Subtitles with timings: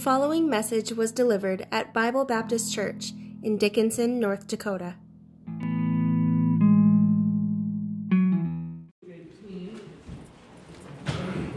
[0.00, 4.94] following message was delivered at Bible Baptist Church in Dickinson, North Dakota.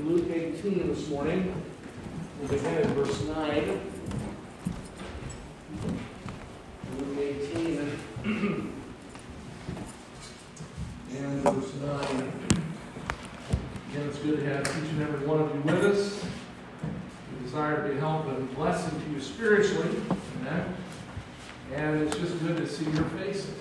[0.04, 1.56] Luke 18 this morning.
[2.40, 3.82] We'll begin at verse 9.
[7.00, 8.74] Luke 18
[11.16, 12.34] and verse 9.
[13.90, 16.26] Again, it's good to have each and every one of you with us.
[17.34, 19.90] We desire to be help and blessing to you spiritually.
[20.42, 20.76] Amen.
[21.74, 23.56] And it's just good to see your faces.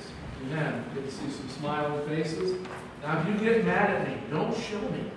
[0.44, 0.84] Amen.
[0.94, 2.58] Good to see some smiling faces.
[3.02, 5.10] Now, if you get mad at me, don't show me.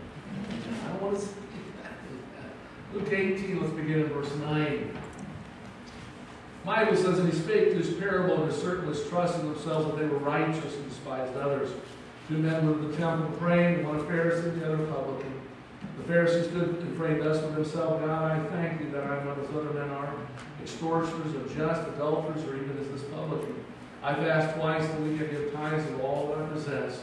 [0.86, 1.34] I don't want to see
[1.82, 2.94] that.
[2.94, 4.98] Luke 18, let's begin at verse 9.
[6.64, 10.08] Bible says, And he spake this parable, and a certain was trusting themselves that they
[10.08, 11.72] were righteous and despised others.
[12.28, 15.32] Two men were in the temple praying, one a Pharisee the other a publican.
[16.00, 19.26] The Pharisee stood and prayed thus with himself, God, I thank thee that I am
[19.26, 20.14] not as other men are,
[20.62, 23.56] extortioners, unjust, adulterers, or even as this publican.
[24.04, 27.00] I have fast twice a week, I give tithes of all that I possess.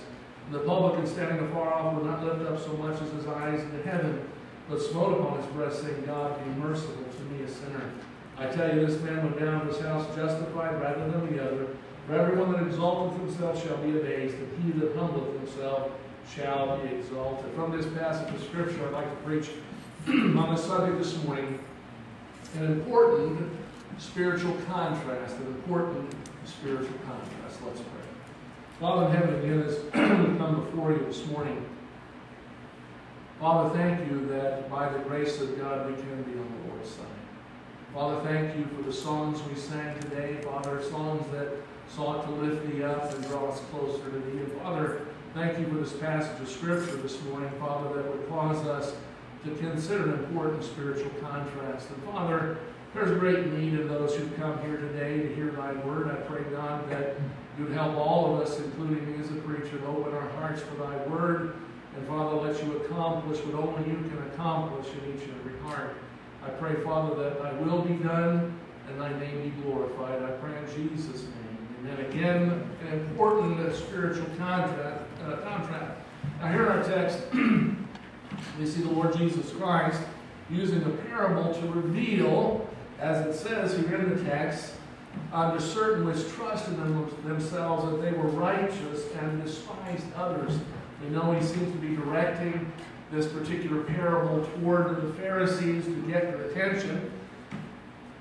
[0.46, 3.62] And the publican standing afar off would not lift up so much as his eyes
[3.62, 4.28] into heaven,
[4.68, 7.90] but smote upon his breast, saying, God, be merciful to me, a sinner.
[8.36, 11.68] I tell you, this man went down to his house justified rather than the other.
[12.06, 15.90] For everyone that exalteth himself shall be abased, and he that humbleth himself
[16.34, 17.52] shall be exalted.
[17.54, 19.50] From this passage of Scripture, I'd like to preach
[20.08, 21.60] on this subject this morning
[22.56, 23.50] an important
[23.98, 26.12] spiritual contrast, an important
[26.44, 27.62] spiritual contrast.
[27.64, 28.02] Let's pray.
[28.80, 31.64] Father in heaven, again, as we come before you this morning,
[33.38, 36.90] Father, thank you that by the grace of God we can be on the Lord's
[36.90, 37.06] side.
[37.94, 40.38] Father, thank you for the songs we sang today.
[40.42, 41.48] Father, songs that
[41.94, 44.44] sought to lift thee up and draw us closer to thee.
[44.62, 48.94] Father, thank you for this passage of Scripture this morning, Father, that would cause us
[49.44, 51.90] to consider an important spiritual contrast.
[51.90, 52.58] And Father,
[52.94, 56.08] there's great need in those who've come here today to hear thy word.
[56.08, 57.16] I pray, God, that
[57.58, 60.62] you would help all of us, including me as a preacher, to open our hearts
[60.62, 61.56] for thy word.
[61.96, 65.96] And Father, let you accomplish what only you can accomplish in each and every heart.
[66.42, 68.58] I pray, Father, that thy will be done
[68.88, 70.22] and thy name be glorified.
[70.22, 71.41] I pray in Jesus' name.
[71.82, 75.02] And then again, an important uh, spiritual contract.
[75.24, 76.00] Uh, contract.
[76.40, 77.18] Now, here in our text,
[78.58, 80.00] we see the Lord Jesus Christ
[80.48, 82.68] using a parable to reveal,
[83.00, 84.74] as it says here in the text,
[85.32, 90.58] to certain which trusted in themselves that they were righteous and despised others.
[91.02, 92.72] We know he seems to be directing
[93.10, 97.10] this particular parable toward the Pharisees to get their attention.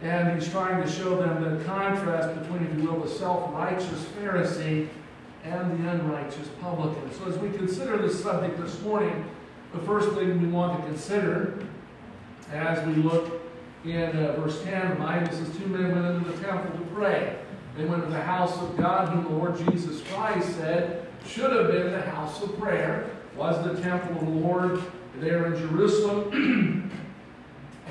[0.02, 4.06] And he's trying to show them the contrast between, if you will, the self righteous
[4.18, 4.88] Pharisee
[5.44, 7.12] and the unrighteous publican.
[7.14, 9.26] So, as we consider this subject this morning,
[9.74, 11.66] the first thing we want to consider
[12.52, 13.42] as we look
[13.86, 17.38] in uh, verse 10 of this is two men went into the temple to pray.
[17.78, 21.68] They went to the house of God, whom the Lord Jesus Christ said should have
[21.68, 24.82] been the house of prayer, was the temple of the Lord
[25.20, 26.92] there in Jerusalem.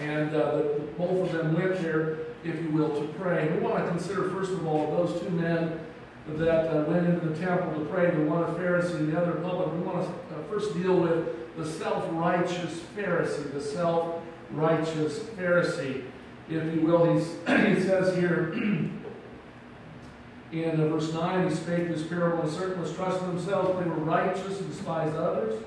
[0.00, 0.62] and uh, the,
[0.96, 3.48] both of them went there, if you will, to pray.
[3.52, 5.78] We want to consider, first of all, those two men
[6.26, 9.32] that uh, went into the temple to pray, the one a Pharisee and the other
[9.32, 9.72] a public.
[9.74, 16.04] We want to uh, first deal with the self-righteous Pharisee, the self-righteous Pharisee,
[16.48, 17.14] if you will.
[17.14, 18.52] He's, he says here
[20.52, 23.96] in uh, verse 9, he spake this parable, and certain was trusting themselves they were
[23.96, 25.62] righteous and despised others.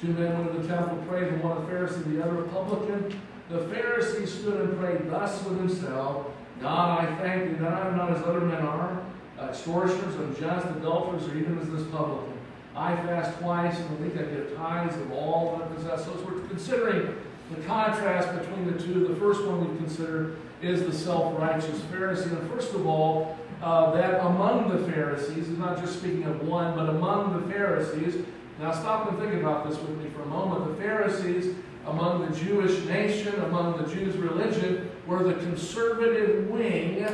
[0.00, 3.18] Two men went to the temple prayed, the one a Pharisee, the other a publican.
[3.48, 6.26] The Pharisee stood and prayed thus with himself,
[6.60, 9.02] God, I thank thee that I am not as other men are,
[9.40, 12.34] extortioners, unjust, adulterers, or even as this publican.
[12.76, 16.04] I fast twice and the week, I give tithes of all that I possess.
[16.04, 17.16] So we're considering
[17.54, 22.38] the contrast between the two, the first one we consider is the self-righteous Pharisee.
[22.38, 26.74] And first of all, uh, that among the Pharisees, he's not just speaking of one,
[26.74, 28.24] but among the Pharisees.
[28.60, 30.76] Now stop and think about this with me for a moment.
[30.76, 31.54] The Pharisees
[31.90, 37.06] among the Jewish nation, among the Jews' religion, were the conservative wing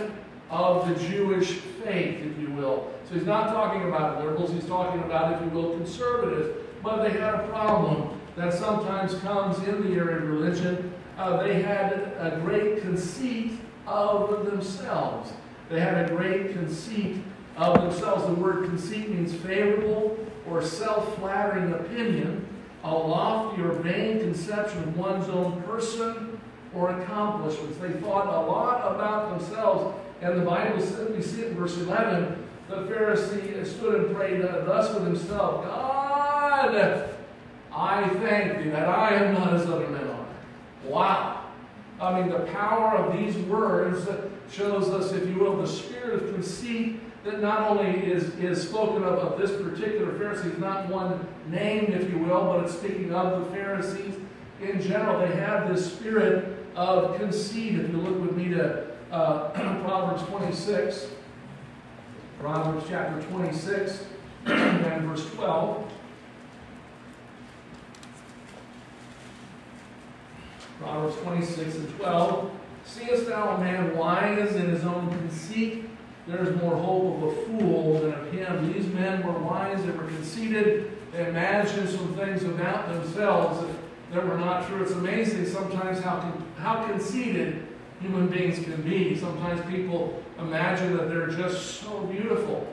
[0.51, 2.93] of the Jewish faith, if you will.
[3.09, 6.59] So he's not talking about liberals, he's talking about, if you will, conservatives.
[6.83, 10.93] But they had a problem that sometimes comes in the area of religion.
[11.17, 13.53] Uh, they had a great conceit
[13.87, 15.33] of themselves.
[15.71, 17.23] They had a great conceit
[17.57, 18.27] of themselves.
[18.27, 20.19] The word conceit means favorable
[20.49, 22.47] or self-flattering opinion,
[22.85, 26.39] a lofty or vain conception of one's own person
[26.75, 27.79] or accomplishments.
[27.79, 29.99] They thought a lot about themselves.
[30.21, 34.93] And the Bible says, we see in verse 11, the Pharisee stood and prayed thus
[34.95, 37.11] with himself, God,
[37.73, 40.27] I thank thee that I am not as other men are.
[40.87, 41.45] Wow.
[42.01, 44.09] I mean, the power of these words
[44.51, 49.03] shows us, if you will, the spirit of conceit that not only is, is spoken
[49.03, 53.13] of of this particular Pharisee, is not one named, if you will, but it's speaking
[53.15, 54.15] of the Pharisees
[54.61, 55.19] in general.
[55.19, 57.77] They have this spirit of conceit.
[57.77, 59.49] If you look with me to uh,
[59.85, 61.07] Proverbs 26,
[62.41, 64.05] Proverbs chapter 26
[64.47, 65.93] and verse 12.
[70.79, 72.51] Proverbs 26 and 12.
[72.85, 75.89] Seest thou a man wise in his own conceit?
[76.27, 78.73] There is more hope of a fool than of him.
[78.73, 83.77] These men were wise, they were conceited, they imagined some things about themselves that,
[84.15, 84.83] that were not true.
[84.83, 87.67] It's amazing sometimes how, how conceited
[88.01, 89.17] human beings can be.
[89.17, 92.67] Sometimes people imagine that they're just so beautiful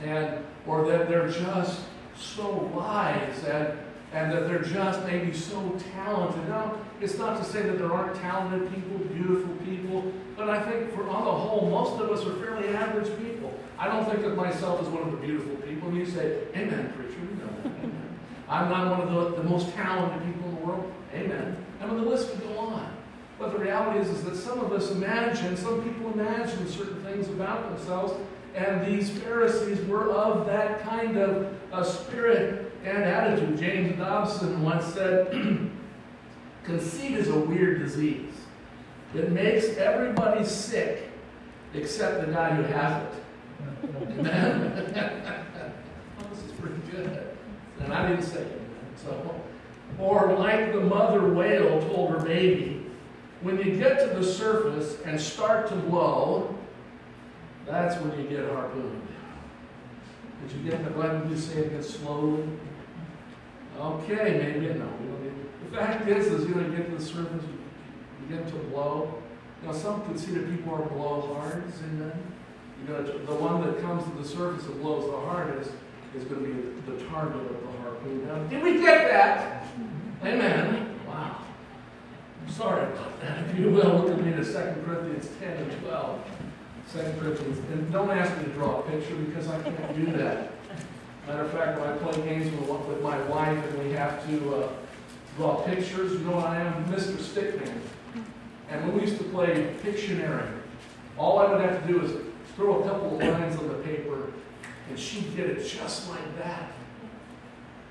[0.00, 1.80] and or that they're just
[2.16, 3.78] so wise and
[4.12, 6.46] and that they're just maybe so talented.
[6.48, 10.92] Now, it's not to say that there aren't talented people, beautiful people, but I think
[10.92, 13.52] for on the whole, most of us are fairly average people.
[13.78, 15.88] I don't think of myself as one of the beautiful people.
[15.88, 17.66] And you say, Amen, preacher, that.
[17.66, 18.18] Amen.
[18.48, 20.92] I'm not one of the, the most talented people in the world.
[21.14, 21.56] Amen.
[21.80, 22.96] I mean, the list could go on.
[23.38, 27.28] But the reality is, is that some of us imagine, some people imagine certain things
[27.28, 28.12] about themselves,
[28.54, 33.58] and these Pharisees were of that kind of a spirit and attitude.
[33.58, 35.30] James Dobson once said,
[36.64, 38.30] Conceit is a weird disease.
[39.14, 41.10] It makes everybody sick
[41.74, 43.22] except the guy who has it.
[44.18, 44.92] Amen?
[46.18, 47.26] well, this is pretty good.
[47.80, 48.60] And I didn't say it.
[48.96, 49.40] So,
[49.98, 52.86] or like the mother whale told her baby,
[53.42, 56.54] when you get to the surface and start to blow,
[57.66, 59.02] that's when you get harpooned.
[60.46, 62.44] Did you get the glad you say it slowly?
[63.82, 64.86] Okay, maybe no.
[65.00, 65.34] We don't need,
[65.68, 69.12] the fact is, is you know, you get to the surface, you begin to blow.
[69.60, 72.12] You know, some conceited people are blowhards, amen.
[72.80, 75.72] You know, the one that comes to the surface and blows the hardest
[76.14, 78.28] is going to be the target of the harpoon.
[78.28, 79.64] Now, did we get that?
[79.64, 80.26] Mm-hmm.
[80.28, 81.00] Amen.
[81.08, 81.38] Wow.
[82.40, 83.48] I'm sorry about that.
[83.50, 84.52] If you will, look at me to 2
[84.84, 86.20] Corinthians 10 and 12.
[86.92, 90.52] 2 Corinthians, and don't ask me to draw a picture because I can't do that.
[91.26, 94.68] Matter of fact, when I play games with, my wife and we have to uh,
[95.36, 96.84] draw pictures, you know what I am?
[96.86, 97.16] Mr.
[97.16, 97.78] Stickman.
[98.68, 100.50] And when we used to play Pictionary,
[101.16, 102.12] all I would have to do is
[102.56, 104.32] throw a couple of lines on the paper
[104.88, 106.72] and she'd get it just like that.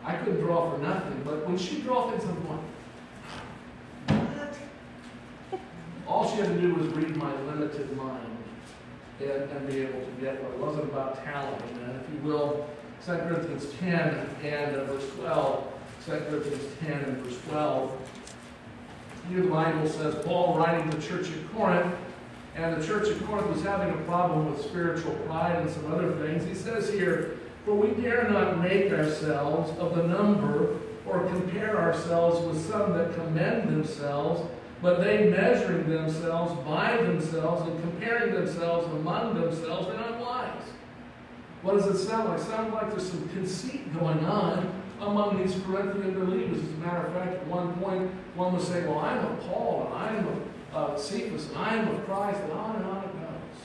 [0.03, 2.59] I couldn't draw for nothing, but when she draw things, I'm going,
[4.07, 5.59] what?
[6.07, 8.37] All she had to do was read my limited mind
[9.19, 11.61] and, and be able to get what it wasn't about talent.
[11.83, 12.67] And if you will,
[13.05, 15.73] 2 Corinthians 10 and uh, verse 12.
[16.05, 18.11] 2 Corinthians 10 and verse 12.
[19.29, 21.95] Here the Bible says, Paul writing to the church at Corinth,
[22.55, 26.11] and the church at Corinth was having a problem with spiritual pride and some other
[26.13, 26.45] things.
[26.45, 30.77] He says here, For we dare not make ourselves of the number
[31.07, 34.47] or compare ourselves with some that commend themselves,
[34.79, 40.10] but they measuring themselves by themselves and comparing themselves among themselves wise.
[41.61, 42.39] What does it sound like?
[42.39, 46.57] It sounds like there's some conceit going on among these Corinthian believers.
[46.57, 49.85] As a matter of fact, at one point, one would say, Well, I'm of Paul,
[49.85, 50.41] and I'm of
[50.73, 53.61] uh, Cephas, and I'm of Christ, and on and on it goes.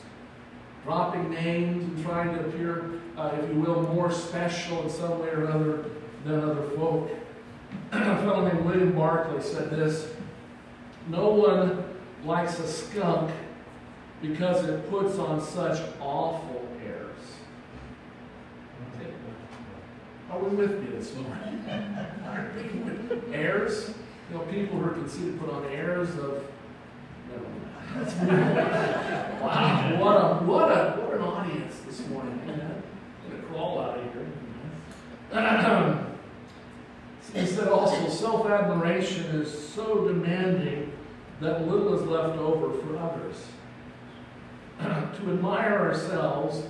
[0.84, 5.28] Dropping names and trying to appear, uh, if you will, more special in some way
[5.28, 5.84] or other
[6.24, 7.10] than other folk.
[7.92, 10.12] a fellow named William Barclay said this
[11.08, 11.82] No one
[12.24, 13.32] likes a skunk
[14.20, 16.65] because it puts on such awful
[20.30, 21.64] Are we with me this morning?
[23.32, 23.94] airs?
[24.28, 26.44] You know, people who are conceited put on airs of.
[29.46, 32.40] Wow, what a what a what an audience this morning.
[32.48, 32.58] I'm
[33.30, 34.26] gonna crawl out of here.
[37.34, 40.92] he said also, self-admiration is so demanding
[41.40, 43.36] that little is left over for others.
[44.80, 46.64] to admire ourselves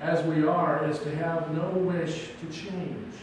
[0.00, 3.14] as we are is to have no wish to change.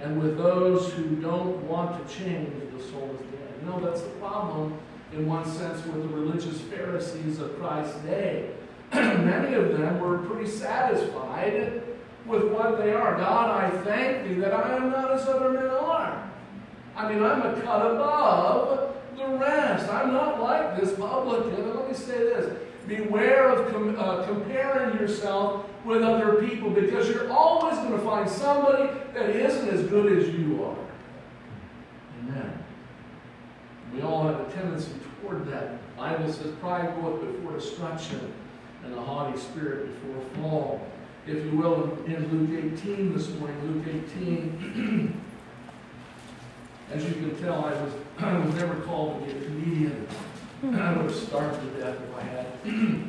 [0.00, 3.66] And with those who don't want to change, the soul is dead.
[3.66, 4.78] Know, that's the problem,
[5.12, 8.50] in one sense, with the religious Pharisees of Christ's day.
[8.92, 11.82] Many of them were pretty satisfied
[12.26, 13.16] with what they are.
[13.16, 16.30] God, I thank thee that I am not as other men are.
[16.96, 19.90] I mean, I'm a cut above the rest.
[19.90, 21.74] I'm not like this publican.
[21.74, 22.58] let me say this
[22.90, 28.28] beware of com uh, comparing yourself with other people because you're always going to find
[28.28, 30.76] somebody that isn't as good as you are.
[32.18, 32.64] Amen.
[33.94, 34.92] We all have a tendency
[35.22, 35.78] toward that.
[35.96, 38.32] Bible says pride goeth before destruction,
[38.84, 40.86] and a haughty spirit before fall.
[41.26, 45.22] If you will, in Luke 18 this morning, Luke 18,
[46.92, 50.08] as you can tell, I was, I was never called to be a comedian.
[50.62, 52.46] I would have starved to death if I had.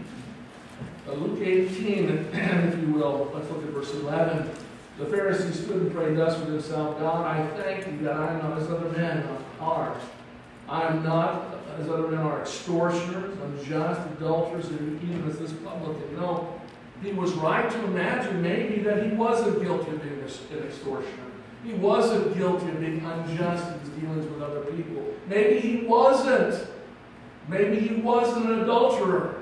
[1.06, 4.50] but Luke 18, if you will, let's look at verse 11.
[4.98, 8.40] The Pharisee stood and prayed thus with himself, God, I thank you that I am
[8.40, 9.28] not as other men
[9.60, 9.98] are.
[10.70, 16.16] I am not as other men are extortioners, unjust, adulterers, and even as this publican.
[16.16, 16.62] No,
[17.04, 21.32] he was right to imagine maybe that he wasn't guilty of being an extortioner.
[21.66, 25.04] He wasn't guilty of being unjust in his dealings with other people.
[25.28, 26.68] Maybe he wasn't.
[27.52, 29.36] Maybe he wasn't an adulterer.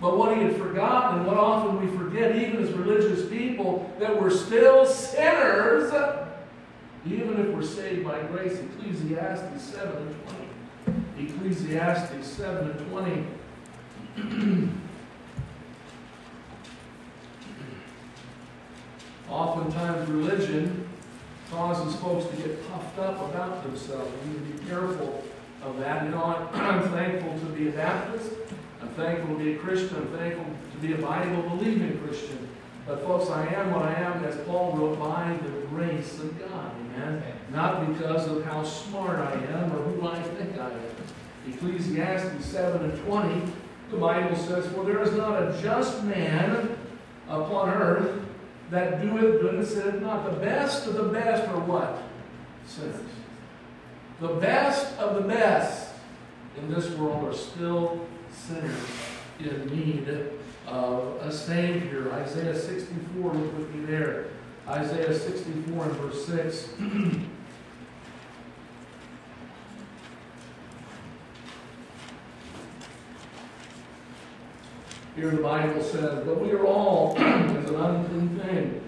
[0.00, 4.20] But what he had forgotten, and what often we forget, even as religious people, that
[4.20, 5.92] we're still sinners,
[7.06, 8.58] even if we're saved by grace.
[8.58, 10.16] Ecclesiastes 7 and
[11.16, 11.28] 20.
[11.28, 14.68] Ecclesiastes 7 and 20.
[19.30, 20.88] Oftentimes, religion
[21.52, 24.10] causes folks to get puffed up about themselves.
[24.24, 25.22] We need to be careful
[25.64, 26.04] of that.
[26.04, 28.32] You know, I'm thankful to be a Baptist.
[28.80, 29.96] I'm thankful to be a Christian.
[29.96, 32.48] I'm thankful to be a Bible believing Christian.
[32.86, 36.72] But folks, I am what I am, as Paul wrote, by the grace of God.
[36.80, 37.22] Amen.
[37.52, 40.80] Not because of how smart I am or who I think I am.
[41.48, 43.52] Ecclesiastes 7 and 20,
[43.90, 46.76] the Bible says, For there is not a just man
[47.28, 48.20] upon earth
[48.70, 50.24] that doeth good and sinneth not.
[50.24, 52.02] The best of the best are what?
[52.66, 53.00] Sinners.
[54.22, 55.90] The best of the best
[56.56, 58.72] in this world are still sinners
[59.40, 60.08] in need
[60.64, 62.12] of a Savior.
[62.12, 64.26] Isaiah 64, look with me there.
[64.68, 66.68] Isaiah 64 and verse 6.
[75.16, 78.80] Here the Bible says, But we are all as an unclean thing,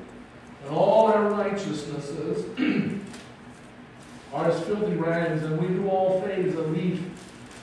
[0.64, 2.44] and all our righteousnesses
[4.34, 7.00] are as filthy rags, and we do all as a leaf,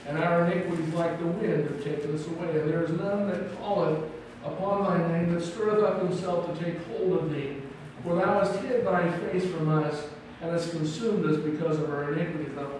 [0.07, 2.59] and our iniquities like the wind have taken us away.
[2.59, 4.09] And there is none that calleth
[4.43, 7.57] upon thy name that stirreth up himself to take hold of thee.
[8.03, 10.07] For thou hast hid thy face from us,
[10.41, 12.55] and hast consumed us because of our iniquities.
[12.55, 12.71] Now,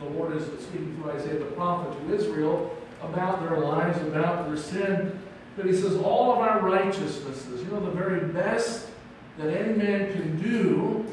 [0.00, 4.56] the Lord is speaking through Isaiah the prophet to Israel about their lives, about their
[4.56, 5.20] sin.
[5.56, 8.88] But he says, all of our righteousnesses, you know, the very best
[9.38, 11.06] that any man can do,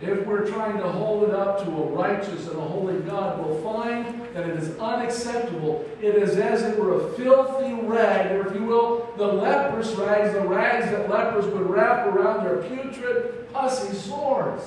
[0.00, 3.62] if we're trying to hold it up to a righteous and a holy God, we'll
[3.62, 5.86] find that it is unacceptable.
[6.02, 10.34] It is as it were a filthy rag, or if you will, the leprous rags,
[10.34, 14.60] the rags that lepers would wrap around their putrid, pussy sores.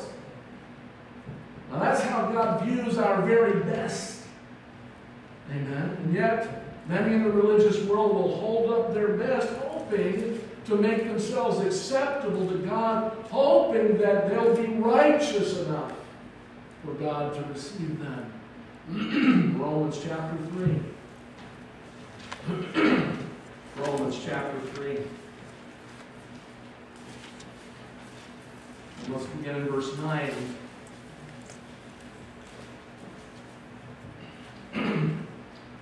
[1.71, 4.24] Now that's how God views our very best.
[5.51, 5.95] Amen.
[6.03, 11.06] And yet, many in the religious world will hold up their best, hoping to make
[11.06, 15.94] themselves acceptable to God, hoping that they'll be righteous enough
[16.86, 18.32] for God to receive them.
[19.60, 20.80] Romans chapter 3.
[23.78, 24.98] Romans chapter 3.
[29.04, 30.32] And let's begin in verse 9.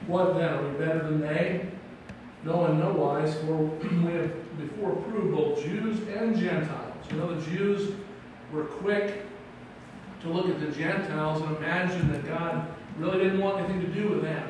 [0.08, 0.54] what then?
[0.54, 1.77] Are we better than they?
[2.48, 3.56] No, in no wise, for
[4.06, 7.06] we have before proved both Jews and Gentiles.
[7.12, 7.94] You know, the Jews
[8.54, 9.26] were quick
[10.22, 14.08] to look at the Gentiles and imagine that God really didn't want anything to do
[14.08, 14.50] with them.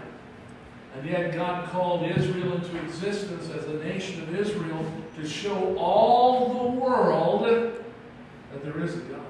[0.95, 4.85] And yet God called Israel into existence as a nation of Israel
[5.15, 9.21] to show all the world that there is a God.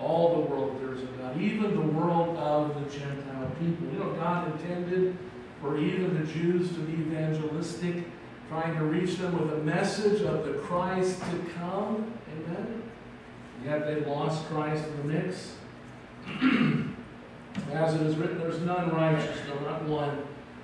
[0.00, 1.40] All the world that there is a God.
[1.40, 3.86] Even the world of the Gentile people.
[3.92, 5.16] You know, God intended
[5.60, 8.04] for even the Jews to be evangelistic,
[8.48, 12.12] trying to reach them with a message of the Christ to come.
[12.32, 12.82] Amen?
[13.64, 15.56] Yet they lost Christ in the mix.
[17.72, 20.22] As it is written, there's none righteous, no, not one.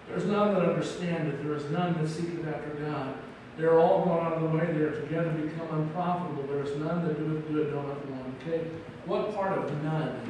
[0.08, 1.42] There's none that understandeth.
[1.42, 3.14] There is none that seeketh after God.
[3.56, 4.66] They are all gone out of the way.
[4.66, 6.44] They are together become unprofitable.
[6.44, 8.34] There is none that doeth good, no, not one.
[8.42, 8.68] Okay?
[9.06, 10.20] What part of none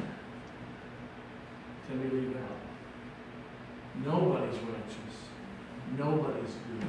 [1.87, 2.62] can we leave out?
[3.95, 5.15] Nobody's righteous.
[5.97, 6.87] Nobody's good.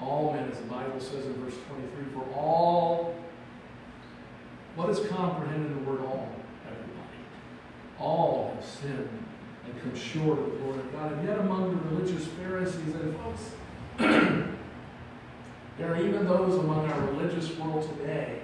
[0.00, 3.14] All men, as the Bible says in verse 23, for all,
[4.76, 6.28] what is comprehended in the word all?
[6.66, 7.18] Everybody.
[7.98, 9.08] All have sinned
[9.64, 11.12] and come short of the glory of God.
[11.12, 13.50] And yet among the religious Pharisees and folks,
[15.78, 18.40] there are even those among our religious world today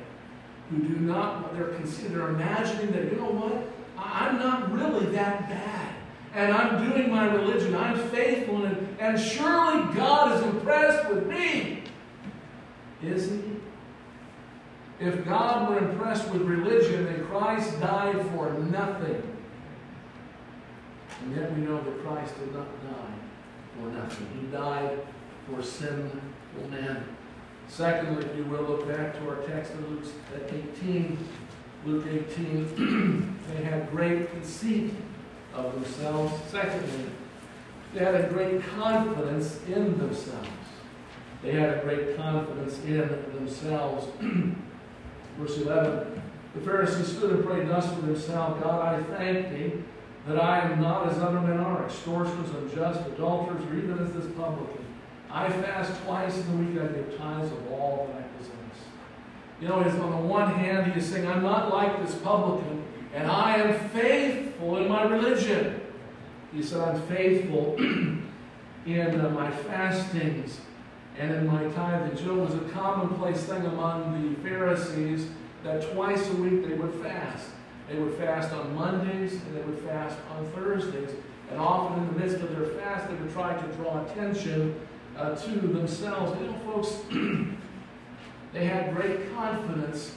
[0.70, 5.89] who do not, they're consider imagining that, you know what, I'm not really that bad.
[6.34, 7.74] And I'm doing my religion.
[7.74, 11.82] I'm faithful, and, and surely God is impressed with me.
[13.02, 13.42] Is He?
[15.00, 19.22] If God were impressed with religion, then Christ died for nothing.
[21.22, 23.14] And yet we know that Christ did not die
[23.76, 24.28] for nothing.
[24.38, 24.98] He died
[25.46, 26.20] for sinful
[26.70, 27.04] men.
[27.66, 30.04] Secondly, if you will, look back to our text in Luke
[30.50, 31.18] 18.
[31.86, 34.92] Luke 18, they had great conceit
[35.54, 36.32] of themselves.
[36.50, 37.06] Secondly,
[37.94, 40.48] they had a great confidence in themselves.
[41.42, 44.06] They had a great confidence in themselves.
[45.38, 46.22] Verse 11
[46.54, 49.82] The Pharisee stood and prayed thus for himself God, I thank thee
[50.26, 54.26] that I am not as other men are, extortioners, unjust, adulterers, or even as this
[54.32, 54.84] publican.
[55.30, 58.84] I fast twice in the week, I give tithes of all that I possess.
[59.60, 62.84] You know, he's on the one hand, he is saying, I'm not like this publican,
[63.14, 65.80] and I am faithful in my religion.
[66.52, 67.76] He said, I'm faithful
[68.86, 70.60] in uh, my fastings
[71.18, 72.18] and in my tithing.
[72.18, 75.28] You know, it was a commonplace thing among the Pharisees
[75.64, 77.48] that twice a week they would fast.
[77.88, 81.10] They would fast on Mondays and they would fast on Thursdays.
[81.50, 84.80] And often in the midst of their fast, they would try to draw attention
[85.16, 86.40] uh, to themselves.
[86.40, 86.96] You know, folks,
[88.52, 90.14] they had great confidence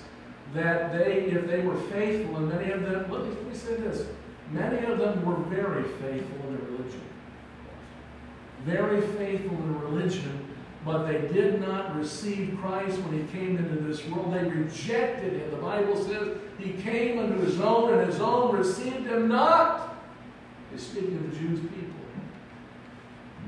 [0.53, 3.75] that they, if they were faithful, and many of them, let me, let me say
[3.75, 4.05] this,
[4.51, 7.01] many of them were very faithful in their religion.
[8.63, 10.47] Very faithful in religion,
[10.85, 14.33] but they did not receive Christ when he came into this world.
[14.33, 15.51] They rejected him.
[15.51, 19.95] The Bible says he came unto his own, and his own received him not.
[20.71, 21.93] He's speaking of the Jews people.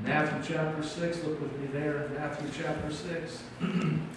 [0.02, 3.42] Matthew chapter 6, look with me there, in Matthew chapter 6.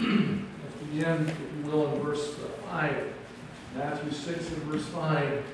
[0.00, 2.34] Let's begin, if you will, in verse
[2.70, 3.14] 5.
[3.76, 5.44] Matthew 6 and verse 5.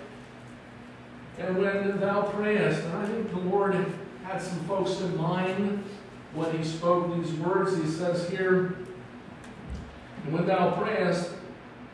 [1.39, 3.75] And when thou prayest, and I think the Lord
[4.29, 5.85] had some folks in mind
[6.35, 7.77] when he spoke these words.
[7.77, 8.77] He says here,
[10.25, 11.31] And when thou prayest,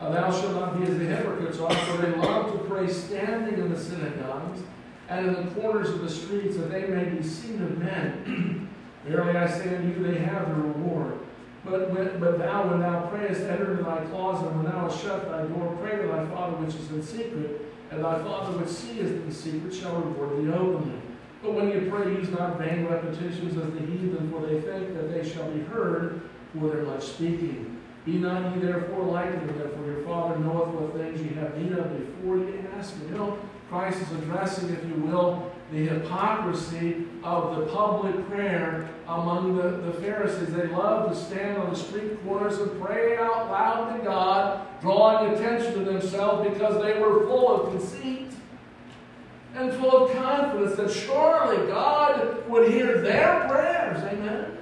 [0.01, 3.57] uh, thou shalt not be as the hypocrites are, for they love to pray standing
[3.59, 4.61] in the synagogues
[5.07, 8.69] and in the corners of the streets, that they may be seen of men.
[9.05, 11.19] Verily I say unto you, they have the reward.
[11.65, 15.01] But, when, but thou, when thou prayest, enter into thy closet, and when thou hast
[15.01, 18.69] shut thy door, pray to thy Father which is in secret, and thy Father which
[18.69, 21.01] seeth in secret shall reward thee openly.
[21.41, 25.11] But when you pray, use not vain repetitions as the heathen, for they think that
[25.11, 26.21] they shall be heard
[26.53, 27.81] for their much speaking.
[28.05, 31.71] Be not ye therefore like them, for your Father knoweth what things ye have need
[31.71, 33.09] of before ye ask him.
[33.09, 39.57] You know, Christ is addressing, if you will, the hypocrisy of the public prayer among
[39.57, 40.53] the, the Pharisees.
[40.53, 45.33] They loved to stand on the street corners and pray out loud to God, drawing
[45.33, 48.31] attention to themselves because they were full of conceit
[49.55, 54.03] and full of confidence that surely God would hear their prayers.
[54.03, 54.57] Amen.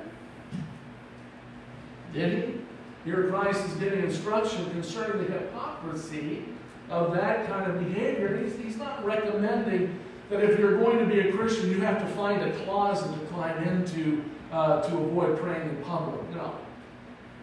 [2.13, 2.61] Did he?
[3.03, 6.45] Here Christ is giving instruction concerning the hypocrisy
[6.89, 8.37] of that kind of behavior.
[8.37, 12.07] He's, he's not recommending that if you're going to be a Christian, you have to
[12.15, 16.21] find a closet to climb into uh, to avoid praying in public.
[16.31, 16.55] No.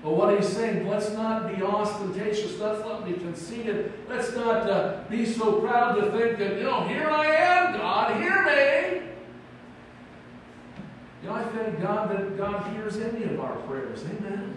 [0.03, 2.59] But what he's saying, let's not be ostentatious.
[2.59, 3.93] Let's not be conceited.
[4.09, 8.16] Let's not uh, be so proud to think that, you know, here I am, God,
[8.21, 9.07] hear me.
[11.23, 14.03] You know, I thank God that God hears any of our prayers.
[14.05, 14.57] Amen.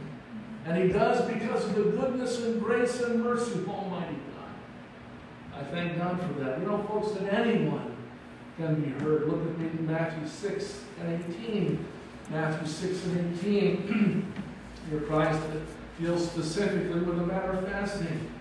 [0.65, 5.59] And he does because of the goodness and grace and mercy of Almighty God.
[5.59, 6.59] I thank God for that.
[6.59, 7.92] You know, folks, that anyone
[8.57, 9.27] can be heard.
[9.27, 11.85] Look at Matthew 6 and 18.
[12.29, 14.33] Matthew 6 and 18.
[14.89, 15.41] Here Christ
[15.99, 18.31] deals specifically with the matter of fasting.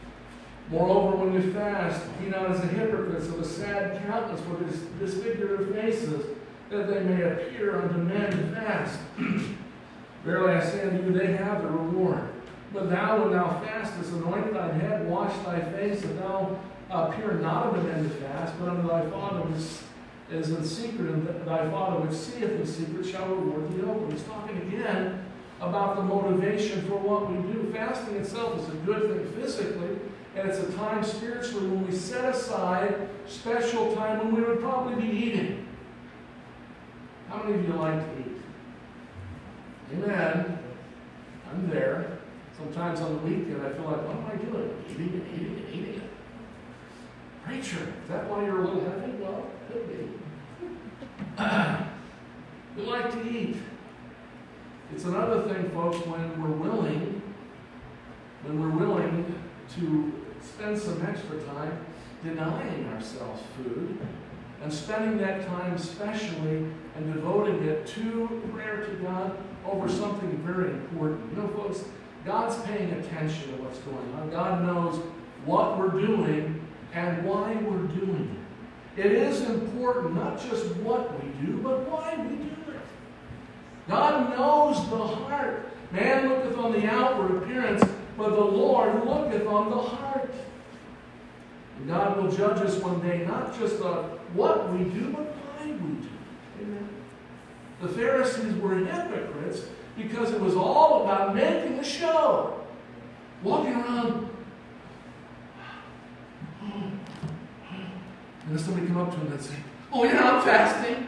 [0.69, 4.81] Moreover, when you fast, be not as the hypocrites of a sad countenance, for dis-
[4.99, 6.25] disfigure their faces,
[6.71, 8.99] that they may appear unto men to fast.
[10.25, 12.29] Verily I say unto you, they have the reward.
[12.73, 16.59] But thou, when thou fastest, anoint thy head, wash thy face, that thou
[16.91, 19.63] appear not unto men to fast, but unto thy Father which
[20.35, 24.15] is in secret, and thy Father which seeth in secret shall reward thee openly.
[24.15, 25.25] He's talking again
[25.61, 27.71] about the motivation for what we do.
[27.73, 29.99] Fasting itself is a good thing physically,
[30.35, 35.01] and it's a time spiritually when we set aside special time when we would probably
[35.01, 35.69] be eating.
[37.29, 38.37] How many of you like to eat?
[39.95, 40.59] Amen.
[41.51, 42.19] I'm there.
[42.57, 44.85] Sometimes on the weekend I feel like, what am I doing?
[44.91, 46.03] Eating and eating and eating.
[47.45, 49.13] Preacher, is that why you're a little heavy?
[49.13, 50.12] Well, could be.
[52.77, 53.57] we like to eat.
[54.93, 57.23] It's another thing, folks, when we're willing,
[58.43, 59.35] when we're willing
[59.77, 61.87] to spend some extra time
[62.23, 63.99] denying ourselves food
[64.63, 66.67] and spending that time specially
[66.97, 71.31] and devoting it to prayer to God over something very important.
[71.31, 71.85] You know, folks,
[72.25, 74.31] God's paying attention to what's going on.
[74.31, 75.03] God knows
[75.45, 76.61] what we're doing
[76.93, 78.42] and why we're doing it.
[78.97, 82.81] It is important not just what we do, but why we do it.
[83.89, 85.71] God knows the heart.
[85.91, 87.83] Man looketh on the outward appearance,
[88.17, 90.35] but the Lord looketh on the heart.
[91.79, 95.67] And God will judge us one day, not just on what we do, but why
[95.67, 96.09] we do.
[96.61, 96.89] Amen.
[97.81, 102.61] The Pharisees were hypocrites because it was all about making a show.
[103.43, 104.29] Walking around.
[108.53, 109.55] And then somebody come up to him and say,
[109.91, 111.07] Oh, you're not fasting.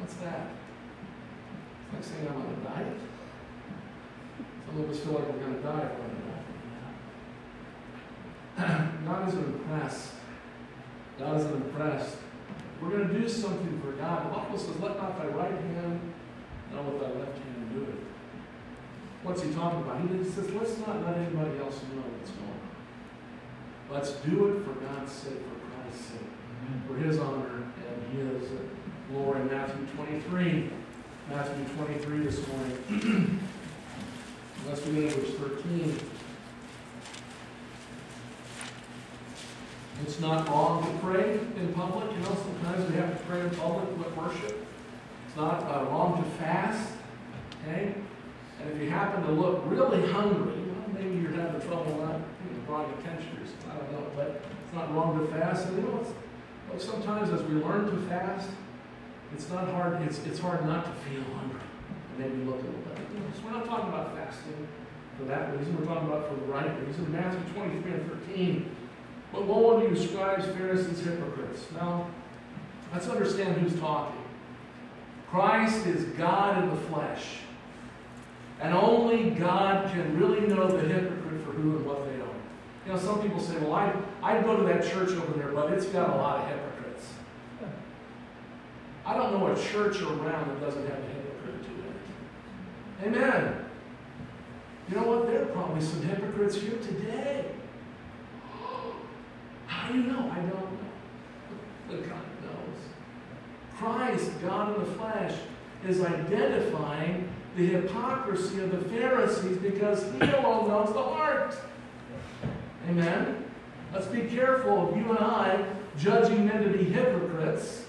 [0.00, 0.50] What's that?
[1.84, 2.98] It's like saying I'm on a diet.
[4.66, 6.10] Some of us feel like we're going to die if we're on
[8.58, 9.04] a diet.
[9.06, 10.10] God isn't impressed.
[11.20, 12.16] God isn't impressed.
[12.80, 14.26] We're going to do something for God.
[14.26, 16.00] The Bible says, let not thy right hand
[16.72, 17.94] know what thy left hand do it.
[19.22, 20.00] What's he talking about?
[20.00, 22.61] He says, let's not let anybody else know what's going on.
[23.92, 28.48] Let's do it for God's sake, for Christ's sake, for his honor and his
[29.10, 29.44] glory.
[29.44, 30.70] Matthew 23.
[31.28, 33.40] Matthew 23 this morning.
[34.66, 35.98] Let's begin at verse 13.
[40.04, 42.10] It's not wrong to pray in public.
[42.12, 44.66] You know, sometimes we have to pray in public with worship.
[45.26, 46.94] It's not uh, wrong to fast.
[47.62, 47.94] Okay?
[48.58, 52.20] And if you happen to look really hungry, well, maybe you're having trouble not
[52.72, 53.66] to yourself.
[53.70, 54.06] I don't know.
[54.16, 55.66] But it's not wrong to fast.
[55.66, 56.06] And you know,
[56.68, 58.48] well, sometimes as we learn to fast,
[59.34, 61.60] it's not hard, it's, it's hard not to feel hungry.
[62.10, 62.98] And maybe look a little bit.
[63.14, 64.68] You know, so we're not talking about fasting
[65.18, 65.78] for that reason.
[65.78, 67.12] We're talking about for the right reason.
[67.12, 68.76] Matthew 23 and 13.
[69.32, 71.64] But woe unto you, scribes, Pharisees, hypocrites.
[71.74, 72.06] Now,
[72.92, 74.20] let's understand who's talking.
[75.30, 77.38] Christ is God in the flesh.
[78.60, 82.01] And only God can really know the hypocrite for who and what.
[82.84, 85.72] You know, some people say, well, I, I'd go to that church over there, but
[85.72, 87.06] it's got a lot of hypocrites.
[89.06, 93.08] I don't know a church around that doesn't have a hypocrite to it.
[93.08, 93.64] Amen.
[94.88, 95.26] You know what?
[95.26, 97.46] There are probably some hypocrites here today.
[99.66, 100.30] How do you know?
[100.30, 100.68] I don't know.
[101.88, 103.78] But God knows.
[103.78, 105.34] Christ, God in the flesh,
[105.86, 111.56] is identifying the hypocrisy of the Pharisees because he alone knows the heart.
[112.88, 113.44] Amen?
[113.92, 115.64] Let's be careful of you and I
[115.98, 117.84] judging men to be hypocrites.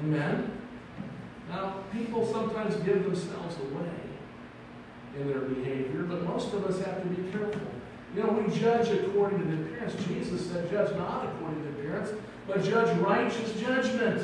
[0.00, 0.50] Amen?
[1.48, 3.90] Now, people sometimes give themselves away
[5.18, 7.60] in their behavior, but most of us have to be careful.
[8.14, 9.94] You know, we judge according to the appearance.
[10.06, 12.10] Jesus said, judge not according to the appearance,
[12.46, 14.22] but judge righteous judgment.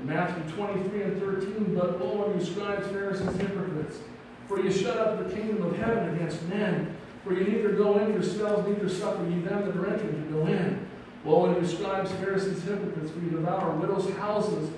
[0.00, 3.98] In Matthew 23 and 13, but all of you, scribes, Pharisees, hypocrites,
[4.46, 6.95] for you shut up the kingdom of heaven against men.
[7.26, 10.46] For you neither go in yourselves, neither suffer ye them that are entering to go
[10.46, 10.86] in.
[11.24, 14.70] Woe unto you, scribes, Pharisees, hypocrites, for you devour widows' houses,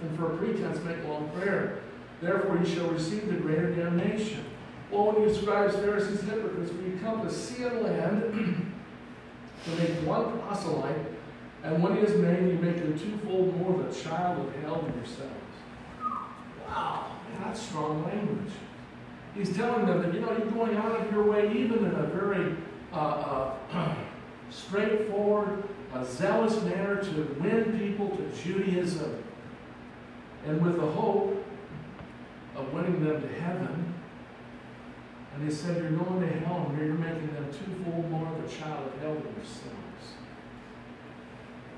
[0.00, 1.80] and for a pretense make long prayer.
[2.20, 4.44] Therefore ye shall receive the greater damnation.
[4.92, 8.22] Woe unto you, scribes, Pharisees, hypocrites, for you come to sea and land
[9.64, 11.04] to make one proselyte,
[11.64, 14.94] and when he is made, you make him twofold more the child of hell than
[14.94, 15.34] yourselves.
[16.68, 18.52] Wow, man, that's strong language.
[19.36, 22.04] He's telling them that, you know, you're going out of your way, even in a
[22.04, 22.56] very
[22.92, 23.94] uh, uh,
[24.50, 25.62] straightforward,
[26.04, 29.22] zealous manner to win people to Judaism.
[30.46, 31.44] And with the hope
[32.56, 33.94] of winning them to heaven.
[35.34, 38.48] And he said, You're going to hell, and you're making them twofold more of a
[38.48, 40.14] child of hell than yourselves.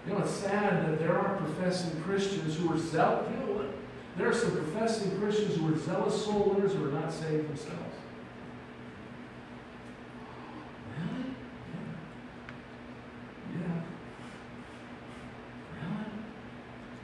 [0.06, 3.28] You know, it's sad that there are professing Christians who are zealous.
[3.30, 3.66] You know what?
[4.18, 7.94] There are some professing Christians who are zealous soul winners who are not saved themselves.
[10.98, 11.24] Really?
[13.54, 13.60] Yeah.
[13.60, 13.80] Yeah.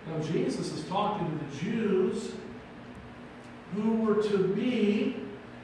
[0.09, 0.18] Really?
[0.18, 2.33] Now, Jesus is talking to the Jews
[3.77, 5.16] who were to be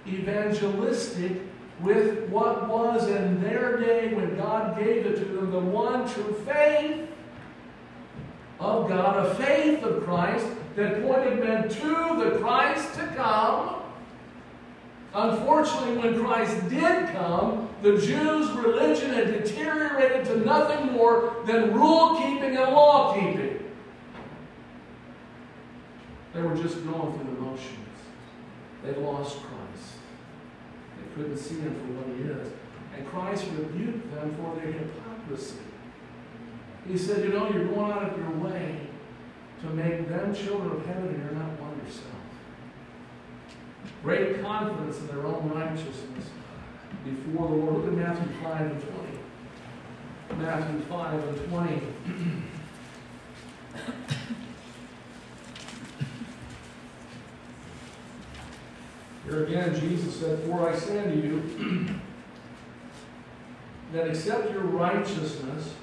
[0.07, 1.33] evangelistic
[1.81, 6.33] with what was in their day when God gave it to them the one true
[6.47, 7.09] faith
[8.61, 10.47] of God, a faith of Christ
[10.81, 13.83] that pointed men to the Christ to come.
[15.13, 22.17] Unfortunately, when Christ did come, the Jews' religion had deteriorated to nothing more than rule
[22.17, 23.59] keeping and law keeping.
[26.33, 27.77] They were just going through the motions.
[28.83, 29.99] They lost Christ.
[30.97, 32.53] They couldn't see him for what he is.
[32.97, 35.57] And Christ rebuked them for their hypocrisy.
[36.87, 38.90] He said, You know, you're going out of your way
[39.61, 42.07] to make them children of heaven and you're not one yourself.
[44.03, 46.31] Great confidence in their own righteousness
[47.05, 47.85] before the Lord.
[47.85, 48.83] Look at Matthew 5 and
[50.29, 50.43] 20.
[50.43, 51.83] Matthew 5 and 20.
[59.27, 61.91] Here again, Jesus said, For I say unto you,
[63.93, 65.75] that except your righteousness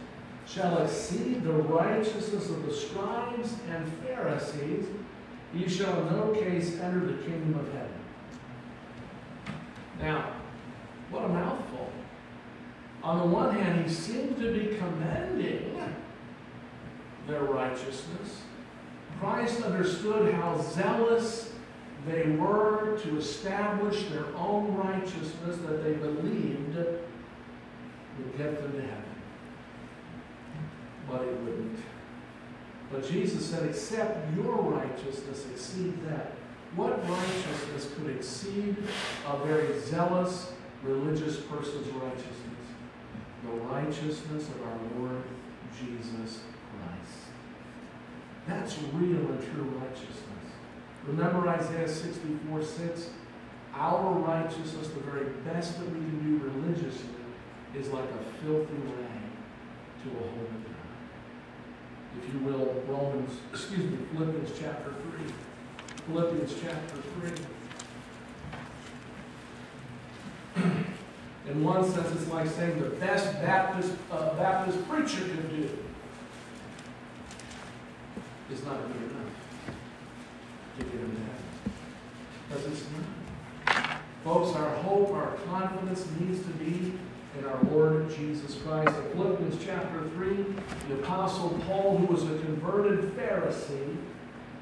[0.48, 4.86] shall exceed the righteousness of the scribes and Pharisees,
[5.54, 7.90] ye shall in no case enter the kingdom of heaven.
[10.00, 10.32] Now,
[11.10, 11.92] what a mouthful.
[13.04, 15.76] On the one hand, he seemed to be commending
[17.28, 18.44] their righteousness.
[19.20, 21.54] Christ understood how zealous
[22.08, 29.17] they were to establish their own righteousness that they believed would get them to heaven.
[31.10, 31.80] But it wouldn't.
[32.92, 36.32] But Jesus said, except your righteousness exceed that.
[36.76, 38.76] What righteousness could exceed
[39.28, 40.52] a very zealous
[40.84, 42.66] religious person's righteousness?
[43.44, 45.24] The righteousness of our Lord
[45.78, 46.42] Jesus
[46.72, 47.18] Christ.
[48.48, 50.24] That's real and true righteousness.
[51.06, 53.10] Remember Isaiah 64 6?
[53.74, 57.10] Our righteousness, the very best that we can do religiously,
[57.76, 60.67] is like a filthy rag to a holy.
[62.18, 65.34] If you will, Romans, excuse me, Philippians chapter 3.
[66.08, 66.98] Philippians chapter
[70.56, 70.64] 3.
[71.50, 75.70] In one sense, it's like saying the best Baptist, uh, Baptist preacher can do
[78.52, 79.32] is not good enough
[80.78, 81.46] to get into heaven.
[82.48, 84.00] Because it's not.
[84.24, 86.94] Folks, our hope, our confidence needs to be
[87.38, 88.96] in our Lord Jesus Christ.
[88.96, 90.46] In Philippians chapter 3,
[90.90, 93.98] the Apostle Paul, who was a converted Pharisee,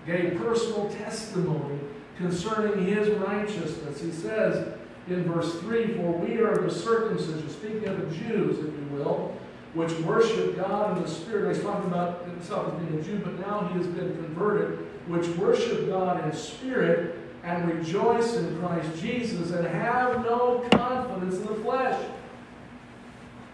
[0.06, 1.80] gave personal testimony
[2.18, 4.02] concerning his righteousness.
[4.02, 4.74] He says
[5.08, 9.36] in verse 3 For we are the circumcision, speaking of the Jews, if you will,
[9.74, 11.56] which worship God in the Spirit.
[11.56, 15.28] He's talking about himself as being a Jew, but now he has been converted, which
[15.38, 21.56] worship God in spirit and rejoice in Christ Jesus and have no confidence in the
[21.56, 22.04] flesh.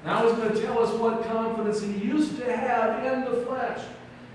[0.04, 3.86] Now he's going to tell us what confidence he used to have in the flesh.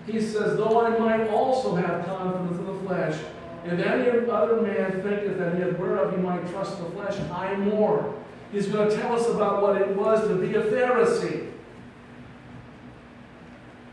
[0.07, 3.21] He says, Though I might also have confidence in the flesh,
[3.65, 7.57] if any other man thinketh that he hath whereof he might trust the flesh, I
[7.57, 8.15] more.
[8.53, 11.51] He's going to tell us about what it was to be a Pharisee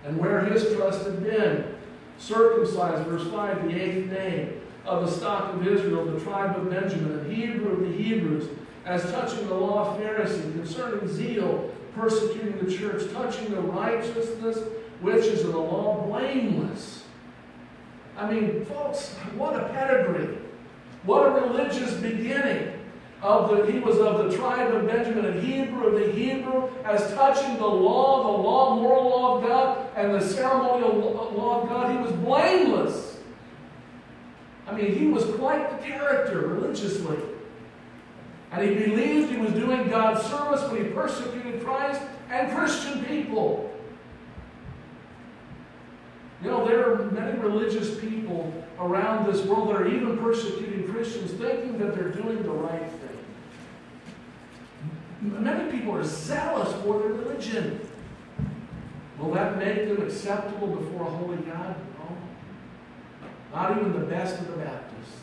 [0.06, 1.76] and where his trust had been.
[2.20, 4.54] Circumcised, verse 5, the eighth day
[4.86, 8.48] of the stock of Israel, the tribe of Benjamin, and Hebrew of the Hebrews,
[8.86, 14.60] as touching the law of Pharisee, concerning zeal, persecuting the church, touching the righteousness
[15.02, 17.04] which is in the law, blameless.
[18.18, 20.38] I mean, folks, what a pedigree.
[21.04, 22.80] What a religious beginning.
[23.22, 27.14] Of the, he was of the tribe of Benjamin, and Hebrew of the Hebrew, as
[27.14, 31.92] touching the law, the law, moral law of God, and the ceremonial law of God,
[31.92, 33.20] he was blameless.
[34.68, 37.18] I mean, he was quite the character religiously.
[38.54, 43.74] And he believed he was doing God's service when he persecuted Christ and Christian people.
[46.44, 51.32] You know, there are many religious people around this world that are even persecuting Christians
[51.32, 53.18] thinking that they're doing the right thing.
[55.22, 57.80] Many people are zealous for their religion.
[59.18, 61.76] Will that make them acceptable before a holy God?
[61.98, 62.18] No.
[63.56, 65.22] Not even the best of the Baptists.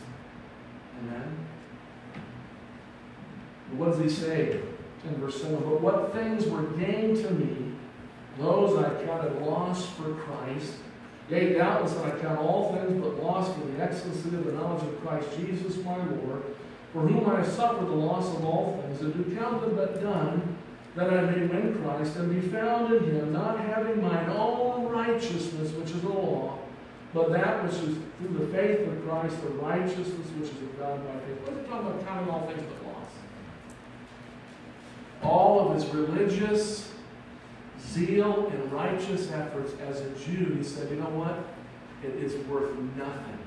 [1.01, 1.50] Amen.
[3.77, 4.61] What does he say
[5.05, 5.57] in verse 7?
[5.57, 7.73] But what things were gained to me,
[8.39, 10.75] those I counted loss for Christ.
[11.29, 15.01] Yea, doubtless I count all things but loss for the excellency of the knowledge of
[15.01, 16.43] Christ Jesus my Lord,
[16.93, 20.03] for whom I have suffered the loss of all things, and do count them but
[20.03, 20.57] done,
[20.97, 25.71] that I may win Christ and be found in him, not having mine own righteousness,
[25.73, 26.59] which is the law,
[27.15, 30.99] but that which is through the faith of Christ, the righteousness which is of God
[31.07, 31.41] by faith.
[31.43, 32.90] What is he talking about counting all things but loss?
[35.23, 36.91] All of his religious
[37.81, 41.45] zeal and righteous efforts as a Jew, he said, you know what?
[42.03, 43.39] It is worth nothing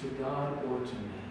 [0.00, 1.22] to God or to me.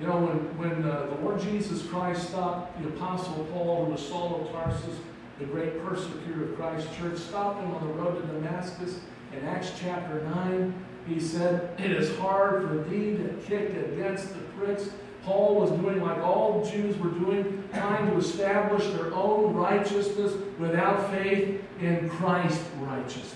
[0.00, 4.06] You know, when, when uh, the Lord Jesus Christ stopped the Apostle Paul, who was
[4.06, 4.98] Saul of Tarsus,
[5.38, 9.00] the great persecutor of Christ's church, stopped him on the road to Damascus
[9.32, 10.74] in Acts chapter 9.
[11.08, 14.90] He said, It is hard for thee to kick against the pricks.
[15.26, 21.10] Paul was doing like all Jews were doing, trying to establish their own righteousness without
[21.10, 23.34] faith in Christ's righteousness.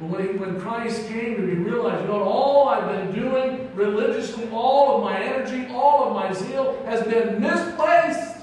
[0.00, 3.14] But when, he, when Christ came to me, he realized, you know, all I've been
[3.14, 8.38] doing religiously, all of my energy, all of my zeal has been misplaced.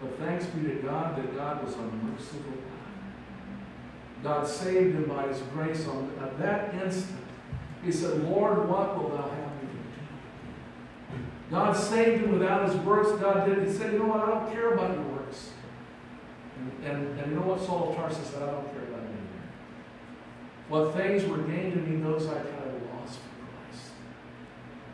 [0.00, 4.22] But thanks be to God that God was a merciful God.
[4.22, 7.21] God saved him by his grace on at that instant.
[7.82, 11.18] He said, Lord, what will thou have me do?
[11.50, 13.10] God saved him without his works.
[13.20, 13.66] God did.
[13.66, 14.20] He said, you know what?
[14.20, 15.50] I don't care about your works.
[16.58, 18.42] And, and, and you know what Saul of Tarsus said?
[18.42, 19.22] I don't care about either.
[20.68, 23.90] What things were gained to me, those I kind of lost for Christ.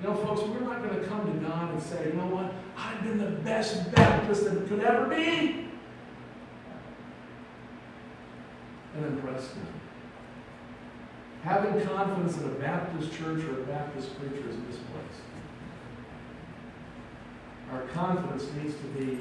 [0.01, 2.55] You know, folks, we're not going to come to God and say, you know what?
[2.77, 5.68] I've been the best Baptist that could ever be.
[8.96, 9.66] And impress Him.
[11.44, 15.22] Having confidence in a Baptist church or a Baptist preacher is misplaced.
[17.72, 19.20] Our confidence needs to be,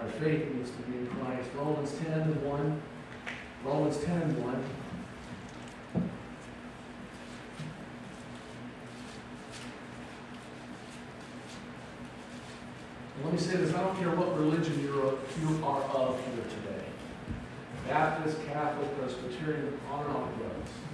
[0.00, 1.48] our faith needs to be in Christ.
[1.56, 2.82] Romans 10 and 1.
[3.64, 4.64] Romans 10 and 1.
[13.24, 16.84] let me say this, I don't care what religion you're, you are of here today.
[17.86, 20.87] Baptist, Catholic, Presbyterian, on and on it goes.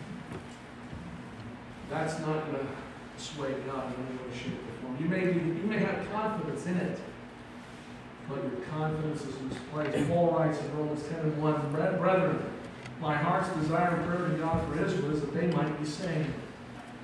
[1.94, 4.96] That's not going to sway God in any way, shape, or form.
[5.00, 6.98] You may, be, you may have confidence in it,
[8.28, 10.08] but your confidence is misplaced.
[10.08, 12.50] Paul writes in Romans 10 and 1, Brethren,
[13.00, 16.30] my heart's desire and prayer to God for Israel is that they might be saved.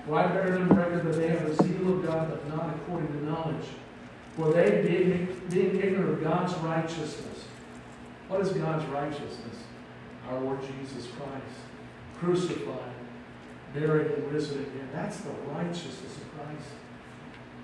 [0.07, 3.25] For I bear them that they have the zeal of God, but not according to
[3.25, 3.67] knowledge.
[4.37, 7.45] For they, being, being ignorant of God's righteousness,
[8.27, 9.57] what is God's righteousness?
[10.29, 11.61] Our Lord Jesus Christ,
[12.19, 12.95] crucified,
[13.75, 14.89] buried, and risen again.
[14.93, 16.69] That's the righteousness of Christ.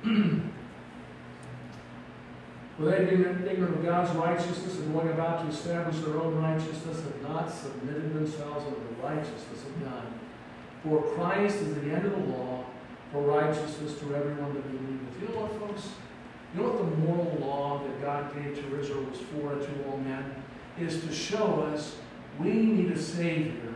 [2.77, 7.03] For they, being ignorant of God's righteousness and going about to establish their own righteousness,
[7.03, 10.07] have not submitted themselves unto the righteousness of God.
[10.83, 12.67] For Christ is the end of the law
[13.13, 15.23] for righteousness to everyone that believeth.
[15.23, 15.89] You know what, folks?
[16.55, 19.91] You know what the moral law that God gave to Israel was for and to
[19.91, 20.35] all men?
[20.79, 21.97] Is to show us
[22.39, 23.75] we need a Savior.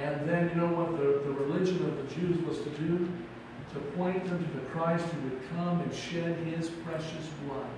[0.00, 3.08] And then, you know what the, the religion of the Jews was to do?
[3.74, 7.68] To point them to the Christ who would come and shed his precious blood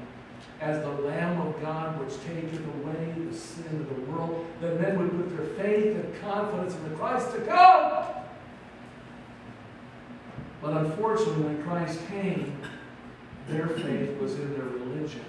[0.61, 4.99] as the Lamb of God which taketh away the sin of the world, that men
[4.99, 8.05] would put their faith and confidence in the Christ to come.
[10.61, 12.57] But unfortunately, when Christ came,
[13.49, 15.25] their faith was in their religion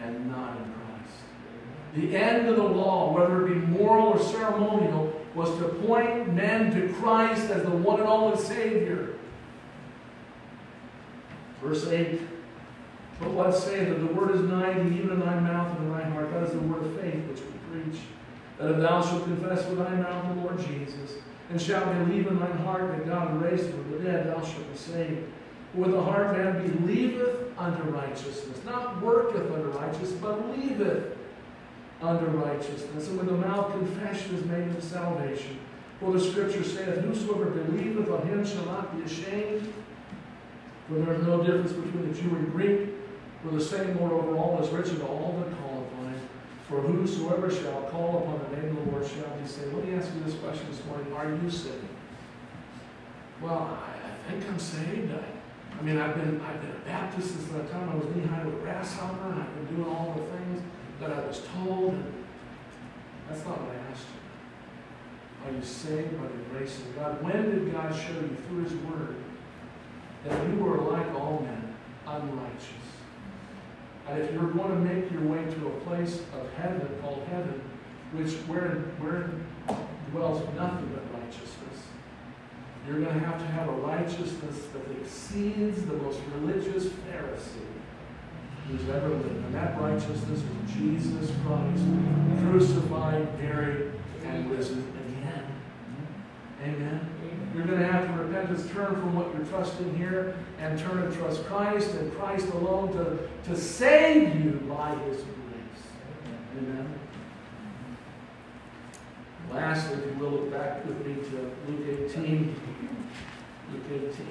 [0.00, 1.18] and not in Christ.
[1.96, 6.72] The end of the law, whether it be moral or ceremonial, was to point men
[6.74, 9.14] to Christ as the one and only Savior.
[11.62, 12.20] Verse 8
[13.20, 15.92] But what say that the word is nigh to even in thy mouth and in
[15.92, 16.32] thy heart?
[16.32, 18.00] That is the word of faith which we preach.
[18.58, 21.18] That if thou shalt confess with thy mouth the Lord Jesus,
[21.50, 24.70] and shalt believe in thine heart that God raised him from the dead, thou shalt
[24.70, 25.26] be saved.
[25.72, 31.17] For With the heart man believeth unto righteousness, not worketh unto righteousness, but believeth
[32.00, 33.08] unto righteousness.
[33.08, 35.58] And with the mouth confession is made unto salvation.
[36.00, 39.72] For the scripture saith, Whosoever believeth on him shall not be ashamed.
[40.88, 42.90] For there is no difference between the Jew and Greek,
[43.42, 46.20] for the same, Lord over all is rich unto all that call upon him.
[46.68, 49.74] For whosoever shall call upon the name of the Lord shall be saved.
[49.74, 51.12] Let me ask you this question this morning.
[51.12, 51.84] Are you saved?
[53.40, 55.12] Well, I, think I'm saved.
[55.12, 58.44] I, I mean, I've been, I've been a Baptist since the time I was knee-high
[58.44, 60.37] with a grasshopper, and I've been doing all the things
[61.00, 61.94] that I was told.
[61.94, 62.14] And
[63.28, 65.48] that's not what I asked you.
[65.48, 67.22] Are you saved by the grace of God?
[67.22, 69.16] When did God show you through His Word
[70.24, 71.74] that you were like all men,
[72.06, 72.88] unrighteous?
[74.08, 77.60] And if you're going to make your way to a place of heaven called heaven,
[78.12, 79.44] which wherein, wherein
[80.10, 81.86] dwells nothing but righteousness,
[82.86, 87.68] you're going to have to have a righteousness that exceeds the most religious Pharisee
[88.68, 89.44] who's ever lived.
[89.44, 90.42] And that righteousness is
[90.72, 91.84] Jesus Christ,
[92.42, 93.92] crucified, buried,
[94.24, 95.44] and risen again.
[96.62, 97.08] Amen.
[97.54, 101.14] You're going to have to repentance, turn from what you're trusting here, and turn and
[101.16, 103.18] trust Christ and Christ alone to,
[103.50, 105.84] to save you by His grace.
[106.58, 106.94] Amen.
[109.52, 112.54] Lastly, if you will, look back with me to Luke 18.
[113.72, 114.26] Luke 18.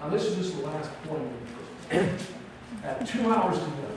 [0.00, 1.28] Now, this is just the last point.
[1.90, 3.92] At two hours to go.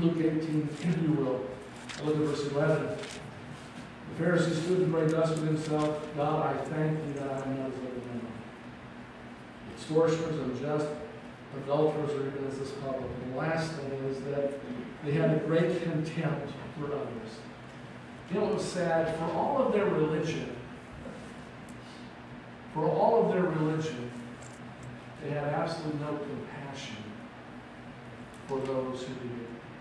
[0.00, 1.40] Luke 18, if you will.
[2.04, 2.96] Look at verse 11.
[4.18, 7.58] The Pharisee stood and prayed thus with himself, God, I thank thee that I am
[7.58, 8.20] not as other men.
[9.74, 10.86] Extortioners, unjust,
[11.62, 13.10] adulterers, or even as this public.
[13.24, 14.58] And the last thing is that
[15.04, 17.40] they had a great contempt for others.
[18.30, 19.16] You know what was sad?
[19.18, 20.56] For all of their religion,
[22.74, 24.10] for all of their religion,
[25.26, 26.96] they had absolutely no compassion
[28.46, 29.14] for those who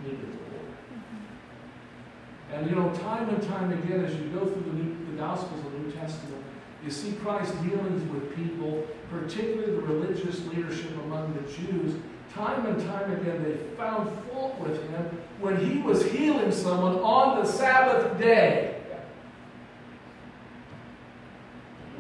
[0.04, 0.72] needed the Lord.
[0.92, 2.54] Mm-hmm.
[2.56, 5.64] And you know, time and time again, as you go through the, New, the Gospels
[5.66, 6.44] of the New Testament,
[6.84, 11.96] you see Christ dealing with people, particularly the religious leadership among the Jews.
[12.34, 17.44] Time and time again, they found fault with him when he was healing someone on
[17.44, 18.82] the Sabbath day.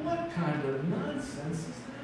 [0.03, 1.95] What kind of nonsense is that?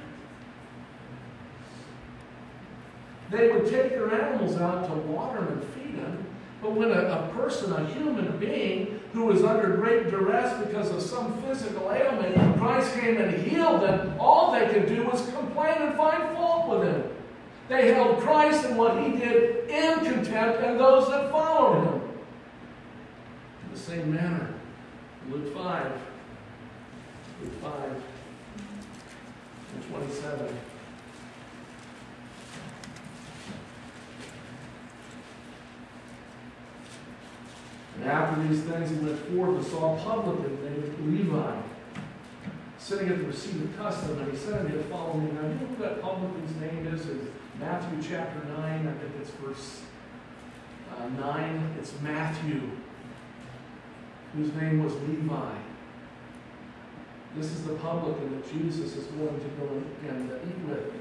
[3.32, 6.26] They would take their animals out to water and feed them,
[6.62, 11.02] but when a, a person, a human being, who was under great duress because of
[11.02, 15.96] some physical ailment, Christ came and healed them, all they could do was complain and
[15.96, 17.04] find fault with him.
[17.70, 22.02] They held Christ and what he did in contempt and those that followed him.
[23.64, 24.54] In the same manner,
[25.30, 25.92] Luke 5,
[27.42, 27.74] Luke 5
[29.76, 30.58] and 27.
[38.02, 41.62] And after these things he went forth and saw a publican named Levi
[42.80, 45.32] sitting at the receipt of custom, and he said to me to follow me.
[45.32, 47.06] Now, you know who that publican's name is?
[47.06, 47.28] It's
[47.60, 49.82] Matthew chapter 9, I think it's verse
[50.98, 51.76] uh, 9.
[51.80, 52.72] It's Matthew,
[54.36, 55.54] whose name was Levi.
[57.36, 60.92] This is the publican that Jesus is going to go and eat with.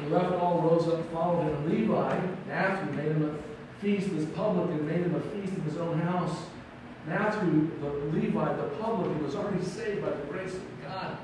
[0.00, 1.70] He left all, rose up, followed him.
[1.70, 4.10] Levi, Matthew, made him a feast.
[4.10, 6.36] This publican made him a feast in his own house.
[7.06, 11.16] Matthew, the Levi, the publican, was already saved by the grace of God.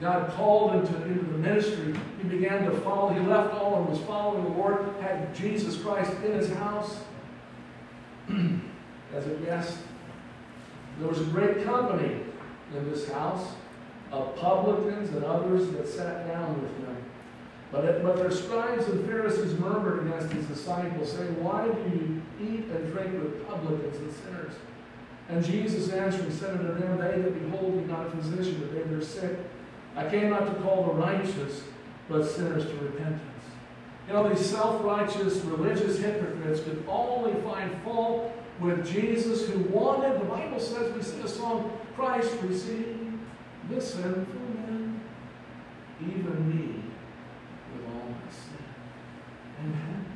[0.00, 1.94] God called him to, into the ministry.
[2.22, 3.12] He began to follow.
[3.12, 7.00] He left all and was following the Lord, had Jesus Christ in his house
[9.14, 9.78] as a guest.
[10.98, 12.20] There was a great company
[12.76, 13.54] in this house
[14.12, 16.97] of publicans and others that sat down with him.
[17.70, 22.64] But, but their scribes and Pharisees murmured against his disciples, saying, Why do you eat
[22.70, 24.54] and drink with publicans and sinners?
[25.28, 28.82] And Jesus answering said unto them, They that behold me not a physician, but they
[28.82, 29.38] that are sick.
[29.96, 31.62] I came not to call the righteous,
[32.08, 33.22] but sinners to repentance.
[34.06, 40.24] You know, these self-righteous religious hypocrites could only find fault with Jesus who wanted, the
[40.24, 43.18] Bible says, we sing a song, Christ receive
[43.68, 45.00] the sinful man,
[46.00, 46.82] even me,
[47.74, 48.64] with all my sin.
[49.60, 50.06] Amen.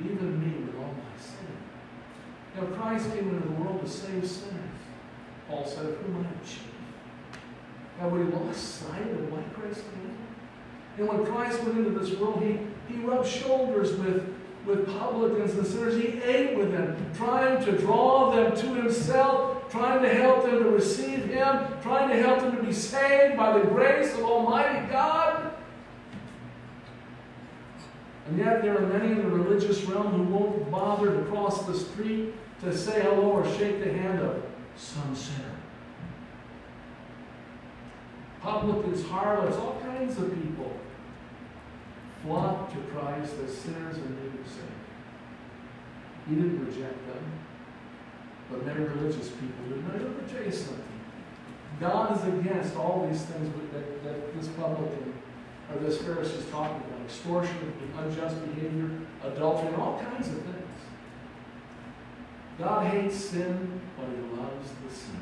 [0.00, 2.60] Even me with all my sin.
[2.60, 4.60] Know, Christ came into the world to save sinners.
[5.48, 6.62] Paul said, of am chief.
[8.00, 10.16] Have we lost sight of why Christ came?
[10.98, 12.58] And when Christ went into this world, he,
[12.88, 14.32] he rubbed shoulders with,
[14.64, 15.96] with publicans and sinners.
[15.96, 20.70] He ate with them, trying to draw them to himself, trying to help them to
[20.70, 25.33] receive him, trying to help them to be saved by the grace of Almighty God.
[28.26, 31.74] And yet there are many in the religious realm who won't bother to cross the
[31.74, 34.42] street to say hello or shake the hand of
[34.76, 35.56] some sinner.
[38.40, 40.72] Publicans, harlots, all kinds of people
[42.22, 44.64] flock to Christ as sinners and need to save.
[46.28, 47.32] He didn't reject them,
[48.50, 49.86] but many religious people did.
[49.86, 50.84] Now, let me tell you something.
[51.80, 55.12] God is against all these things that, that this publican
[55.70, 58.90] or this Pharisee is talking about extortion, unjust behavior,
[59.22, 60.54] adultery, and all kinds of things.
[62.58, 65.18] God hates sin, but he loves the sinner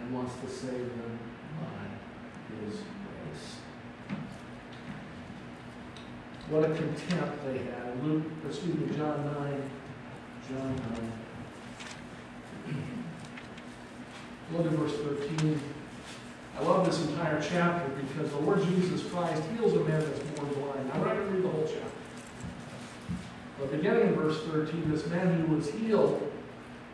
[0.00, 1.18] and wants to save them
[1.60, 3.56] by his grace.
[6.50, 8.04] What a contempt they had.
[8.04, 9.70] Luke, excuse me, John 9.
[10.48, 10.76] John
[12.66, 12.76] 9.
[14.52, 15.60] Look at verse 13.
[16.58, 20.52] I love this entire chapter because the Lord Jesus Christ heals a man that's born
[20.54, 20.90] blind.
[20.92, 21.88] I'm not going to read the whole chapter.
[23.58, 26.30] But beginning in verse 13, this man who was healed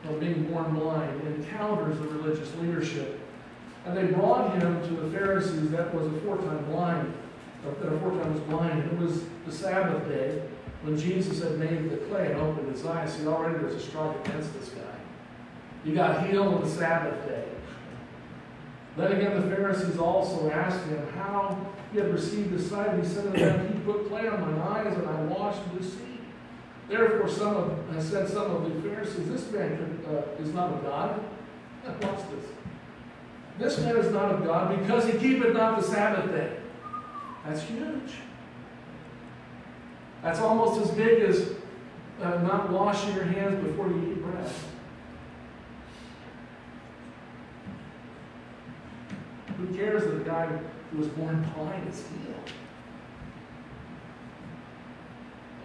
[0.05, 3.21] from being born blind encounters the religious leadership.
[3.85, 7.15] And they brought him to the Pharisees that was aforetime blind,
[7.65, 8.83] that aforetime was blind.
[8.83, 10.43] And it was the Sabbath day
[10.83, 13.15] when Jesus had made the clay and opened his eyes.
[13.15, 14.83] See, already there's a strike against this guy.
[15.85, 17.45] He got healed on the Sabbath day.
[18.99, 22.99] Then again, the Pharisees also asked him how he had received the sight.
[22.99, 26.21] He said to them, He put clay on my eyes, and I washed to see.
[26.89, 30.83] Therefore, some of, I said some of the Pharisees, This man uh, is not of
[30.83, 31.21] God,
[32.03, 32.45] Watch this.
[33.59, 36.57] This man is not of God because he keepeth not the Sabbath day.
[37.45, 38.15] That's huge.
[40.23, 41.53] That's almost as big as
[42.23, 44.51] uh, not washing your hands before you eat bread.
[49.57, 50.47] Who cares that the guy
[50.91, 52.53] who was born blind is healed?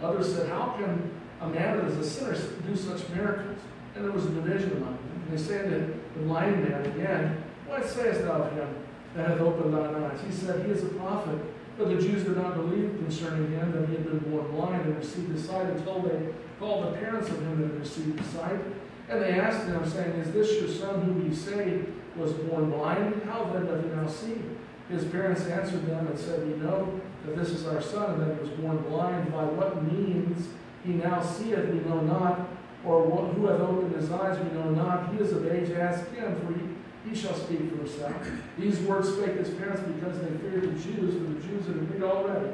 [0.02, 1.10] Others said, How can
[1.40, 2.36] a man that is a sinner
[2.66, 3.58] do such miracles?
[3.94, 5.22] And there was a division among them.
[5.28, 8.68] And they said to the blind man again, What sayest thou of him
[9.14, 10.20] that hath opened thine eyes?
[10.26, 11.38] He said, He is a prophet.
[11.76, 14.96] But the Jews did not believe concerning him that he had been born blind and
[14.96, 16.28] received his sight until they
[16.60, 18.60] called the parents of him that had received his sight.
[19.08, 21.80] And they asked him, saying, Is this your son whom you say
[22.16, 23.22] was born blind?
[23.24, 24.40] How then doth he now see?
[24.88, 28.34] His parents answered them and said, We know that this is our son, and that
[28.34, 29.32] he was born blind.
[29.32, 30.48] By what means
[30.84, 32.48] he now seeth, we know not,
[32.84, 35.12] or what, who hath opened his eyes, we know not.
[35.12, 36.74] He is of age, ask him, for he
[37.08, 38.14] he shall speak for himself.
[38.58, 42.02] These words spake his parents because they feared the Jews, for the Jews had agreed
[42.02, 42.50] already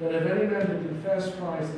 [0.00, 1.70] that if any man had confessed Christ,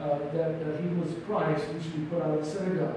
[0.00, 2.96] uh, that, that he was Christ, he should be put out of the synagogue.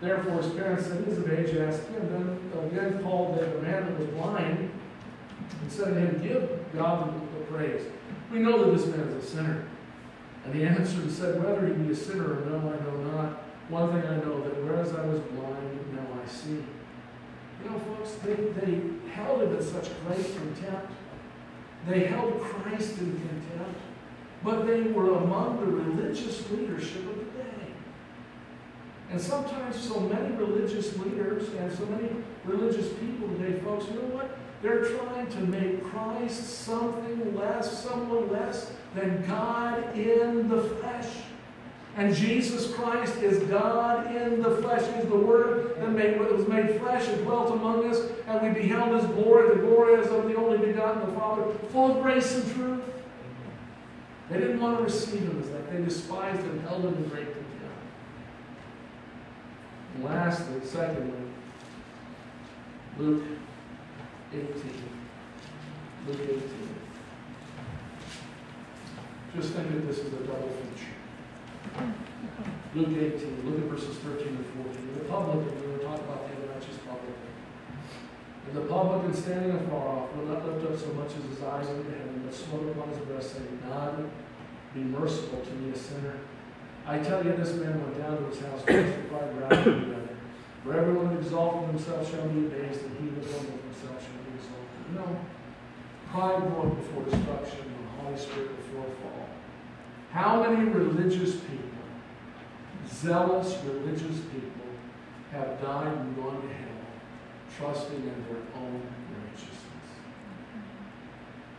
[0.00, 2.08] Therefore his parents said, He is of age, asked him.
[2.52, 4.70] Then again called the man that was blind
[5.60, 7.82] and said to him, Give God the praise.
[8.30, 9.64] We know that this man is a sinner.
[10.44, 13.42] And he answered and said, Whether he be a sinner or no, I know not.
[13.68, 16.64] One thing I know, that whereas I was blind, now I see.
[17.62, 18.80] You know, folks, they, they
[19.12, 20.92] held him in such great contempt.
[21.86, 23.80] They held Christ in contempt.
[24.42, 27.72] But they were among the religious leadership of the day.
[29.10, 32.10] And sometimes so many religious leaders and so many
[32.44, 34.36] religious people today, folks, you know what?
[34.60, 41.06] They're trying to make Christ something less, someone less than God in the flesh.
[41.96, 44.82] And Jesus Christ is God in the flesh.
[44.94, 49.00] He's the Word that made, was made flesh and dwelt among us, and we beheld
[49.00, 52.54] His glory, the glory as of the only begotten the Father, full of grace and
[52.54, 52.84] truth.
[54.30, 55.72] They didn't want to receive Him as that.
[55.72, 57.37] They despised Him, held Him in great.
[59.98, 61.26] And lastly, secondly,
[62.98, 63.24] Luke
[64.32, 64.48] 18.
[66.06, 66.40] Luke 18.
[69.34, 70.94] Just think that this is a double feature.
[72.76, 74.94] Luke 18, look at verses 13 and 14.
[74.94, 77.14] The publican, we were talking about the unrighteous publican.
[78.46, 81.68] And the publican standing afar off will not lift up so much as his eyes
[81.68, 84.08] into heaven, but smote upon his breast, saying, God,
[84.74, 86.18] be merciful to me, a sinner.
[86.88, 89.98] I tell you, this man went down to his house justified rather.
[90.64, 94.94] For everyone exalted himself shall be abased, and he that humbled himself shall be exalted.
[94.94, 95.20] Know,
[96.10, 99.28] pride going before destruction, and the Holy Spirit before fall.
[100.12, 101.84] How many religious people,
[102.90, 104.68] zealous religious people,
[105.32, 106.88] have died and gone to hell
[107.58, 108.80] trusting in their own
[109.12, 109.88] righteousness?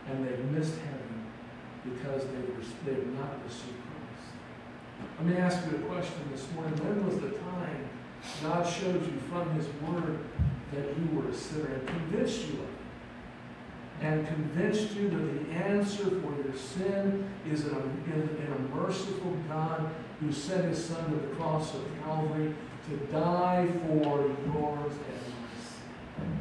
[0.08, 1.26] And they've missed heaven
[1.84, 3.79] because they've, they've not received.
[5.18, 6.74] Let me ask you a question this morning.
[6.84, 7.88] When was the time
[8.42, 10.18] God showed you from His Word
[10.72, 12.80] that you were a sinner and convinced you of it?
[14.00, 18.74] and convinced you that the answer for your sin is in a, in, in a
[18.74, 19.90] merciful God
[20.20, 22.54] who sent his son to the cross of Calvary
[22.88, 26.36] to die for yours and.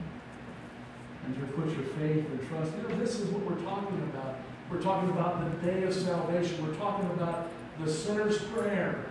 [1.26, 2.72] And to put your faith and trust.
[2.76, 4.38] You know, this is what we're talking about.
[4.72, 6.66] We're talking about the day of salvation.
[6.66, 7.50] We're talking about
[7.84, 9.06] the sinner's prayer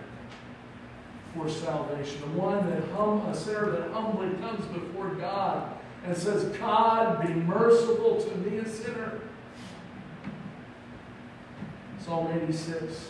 [1.35, 2.21] for salvation.
[2.21, 5.73] The one that hum, a sinner that humbly comes before God
[6.05, 9.19] and says, God, be merciful to me, a sinner.
[11.99, 13.09] Psalm 86.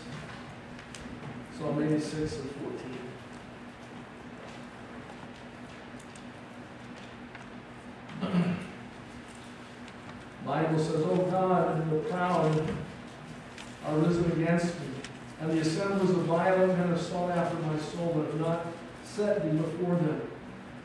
[1.58, 2.52] Psalm 86 and
[8.22, 8.56] 14.
[10.46, 12.76] Bible says, Oh God, the proud
[13.86, 14.88] are risen against me,
[15.42, 18.66] and the assemblies of violent men have sought after my soul, but have not
[19.04, 20.22] set me before them.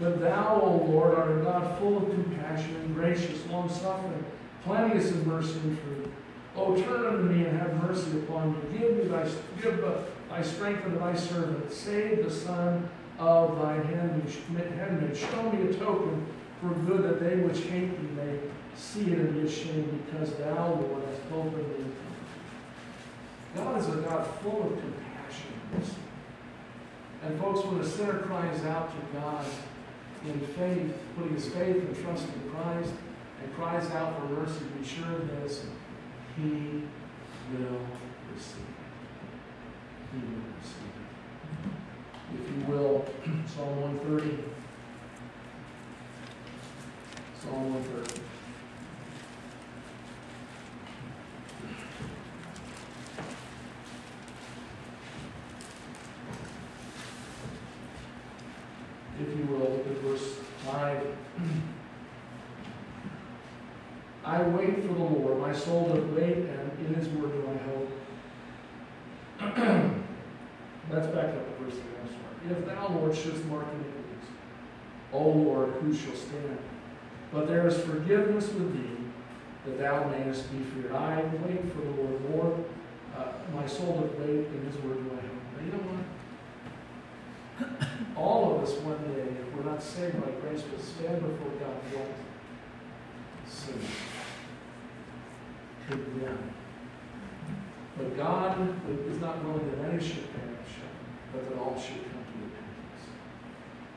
[0.01, 4.25] But thou, O Lord, art a God full of compassion, and gracious, long suffering,
[4.63, 6.09] plenteous in mercy and truth.
[6.57, 8.79] O turn unto me and have mercy upon me.
[8.79, 9.29] Give me thy,
[9.61, 9.85] give
[10.31, 11.73] thy strength unto thy servant.
[11.73, 12.89] Save the son
[13.19, 15.17] of thy handmaid.
[15.17, 16.27] Show me a token
[16.61, 18.39] for good that they which hate thee may
[18.77, 21.94] see it and be ashamed, because thou, Lord, hast opened.
[23.55, 25.53] God is a God full of compassion.
[27.23, 29.45] And folks, when a sinner cries out to God,
[30.27, 32.93] in faith, putting his faith and trust in Christ,
[33.43, 35.65] and cries out for mercy, be sure of this,
[36.37, 36.83] he
[37.53, 37.81] will
[38.33, 38.75] receive.
[40.13, 40.95] He will receive.
[42.35, 43.05] If you will,
[43.47, 44.39] Psalm 130.
[47.41, 48.21] Psalm 130.
[59.21, 61.07] If you will, look at verse 5.
[64.25, 67.57] I wait for the Lord, my soul doth wait, and in his word do I
[67.69, 67.91] hope.
[70.91, 71.83] Let's back up to verse 3.
[72.03, 72.59] I'm sorry.
[72.59, 74.29] If thou, Lord, shouldst mark iniquities,
[75.13, 76.59] O Lord, who shall stand?
[77.33, 79.05] But there is forgiveness with thee,
[79.67, 80.93] that thou mayest be feared.
[80.93, 82.31] I wait for the Lord.
[82.31, 82.65] Lord,
[83.17, 85.43] uh, my soul doth wait, in his word do I hope.
[85.55, 85.85] But you know
[87.59, 87.87] what?
[88.17, 91.77] All of us one day, if we're not saved by grace, will stand before God
[91.91, 92.11] guilty.
[93.49, 93.81] Sin.
[95.89, 96.53] Condemned.
[97.97, 98.77] But God
[99.09, 100.75] is not willing that any should perish,
[101.33, 102.14] but that all should.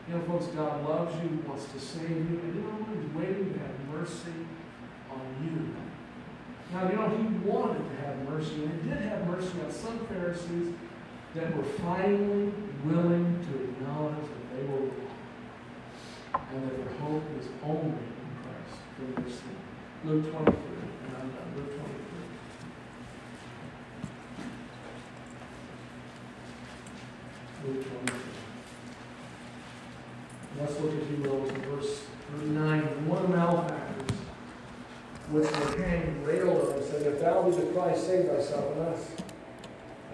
[0.08, 2.88] You know, folks, God loves you, wants to save you, and you know?
[2.96, 4.48] He's waiting to have mercy
[5.12, 5.76] on you.
[6.74, 10.00] Now, you know, he wanted to have mercy, and he did have mercy on some
[10.08, 10.74] Pharisees
[11.36, 12.54] that were finally
[12.86, 15.12] willing to acknowledge that they were wrong,
[16.54, 19.58] and that their hope is only in Christ for their sin.
[20.06, 20.44] Luke 23,
[21.04, 21.50] and I'm done.
[21.58, 21.72] Luke
[27.64, 27.74] 23.
[27.74, 28.28] Luke 23.
[30.60, 32.06] Let's look, if you will, to verse
[32.36, 33.08] 39.
[33.08, 34.18] One of the malefactors,
[35.30, 38.88] which were hanged, railed on him, said, If thou be the Christ, save thyself and
[38.88, 39.12] us.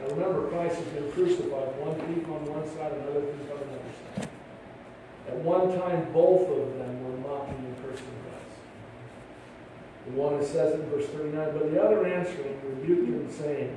[0.01, 3.93] Now remember, Christ has been crucified, one thief on one side, another thief on another
[4.03, 4.29] side.
[5.29, 8.59] At one time, both of them were mocking and cursing Christ.
[10.05, 13.75] The one that says in verse 39, but the other answering rebuked him, saying,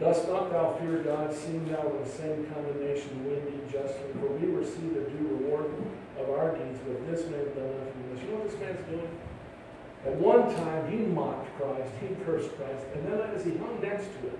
[0.00, 4.12] Dost not thou fear God, seeing thou with the same condemnation we be justly?
[4.20, 5.72] For we receive a due reward
[6.18, 8.22] of our deeds, but this man done nothing amiss.
[8.22, 9.08] You know what this man's doing?
[10.04, 14.04] At one time, he mocked Christ, he cursed Christ, and then as he hung next
[14.20, 14.38] to it,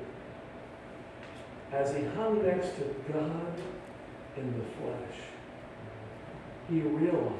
[1.72, 3.54] as he hung next to God
[4.36, 5.35] in the flesh,
[6.68, 7.32] he realized,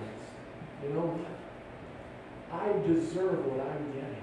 [0.83, 2.61] you know what?
[2.61, 4.17] I deserve what I'm getting.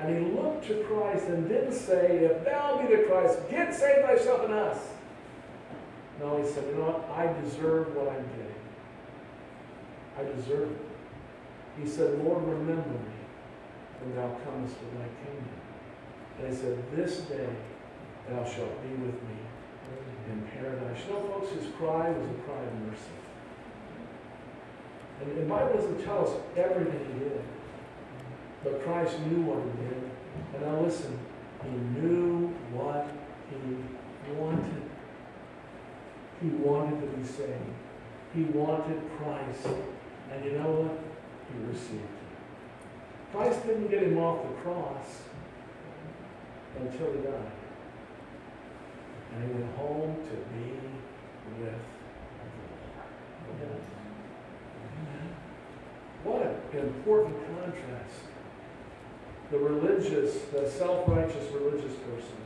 [0.00, 4.04] And he looked to Christ and didn't say, If thou be the Christ, get save
[4.04, 4.78] thyself and us.
[6.18, 7.08] No, he said, You know what?
[7.16, 8.60] I deserve what I'm getting.
[10.18, 10.86] I deserve it.
[11.80, 13.16] He said, Lord, remember me
[14.00, 15.60] when thou comest to thy kingdom.
[16.38, 17.48] And he said, This day
[18.28, 19.36] thou shalt be with me
[20.32, 21.00] in paradise.
[21.06, 23.19] You know, folks, his cry was a cry of mercy.
[25.20, 27.42] And the Bible doesn't tell us everything he did.
[28.64, 30.10] But Christ knew what he did.
[30.54, 31.18] And now listen,
[31.62, 33.08] he knew what
[33.50, 34.82] he wanted.
[36.40, 37.74] He wanted to be saved.
[38.34, 39.66] He wanted Christ.
[40.32, 40.98] And you know what?
[41.52, 42.20] He received.
[43.32, 45.22] Christ didn't get him off the cross
[46.78, 47.52] until he died.
[49.34, 50.72] And he went home to be
[51.60, 51.74] with
[53.60, 53.99] the Lord.
[56.24, 56.42] What
[56.72, 58.20] an important contrast
[59.50, 62.38] the religious, the self-righteous religious person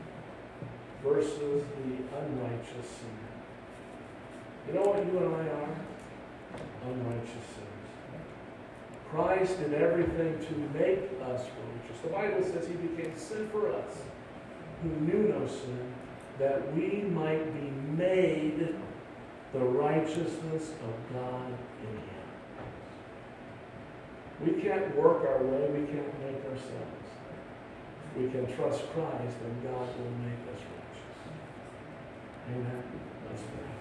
[1.02, 3.34] versus the unrighteous sinner.
[4.66, 6.90] You know what you and I are?
[6.90, 7.74] Unrighteous sinners.
[9.10, 12.00] Christ did everything to make us righteous.
[12.02, 13.98] The Bible says he became sin for us,
[14.82, 15.92] who knew no sin,
[16.38, 17.70] that we might be
[18.02, 18.74] made
[19.52, 21.52] the righteousness of God.
[24.40, 27.04] We can't work our way, we can't make ourselves.
[28.16, 31.04] We can trust Christ and God will make us righteous.
[32.50, 32.82] Amen.
[33.28, 33.74] Let's pray.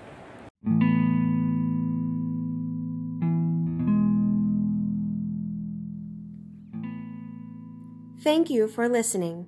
[8.21, 9.47] Thank you for listening.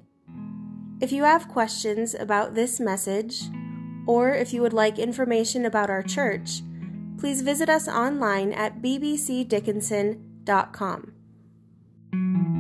[1.02, 3.44] If you have questions about this message,
[4.08, 6.62] or if you would like information about our church,
[7.18, 12.55] please visit us online at bbcdickinson.com dot com.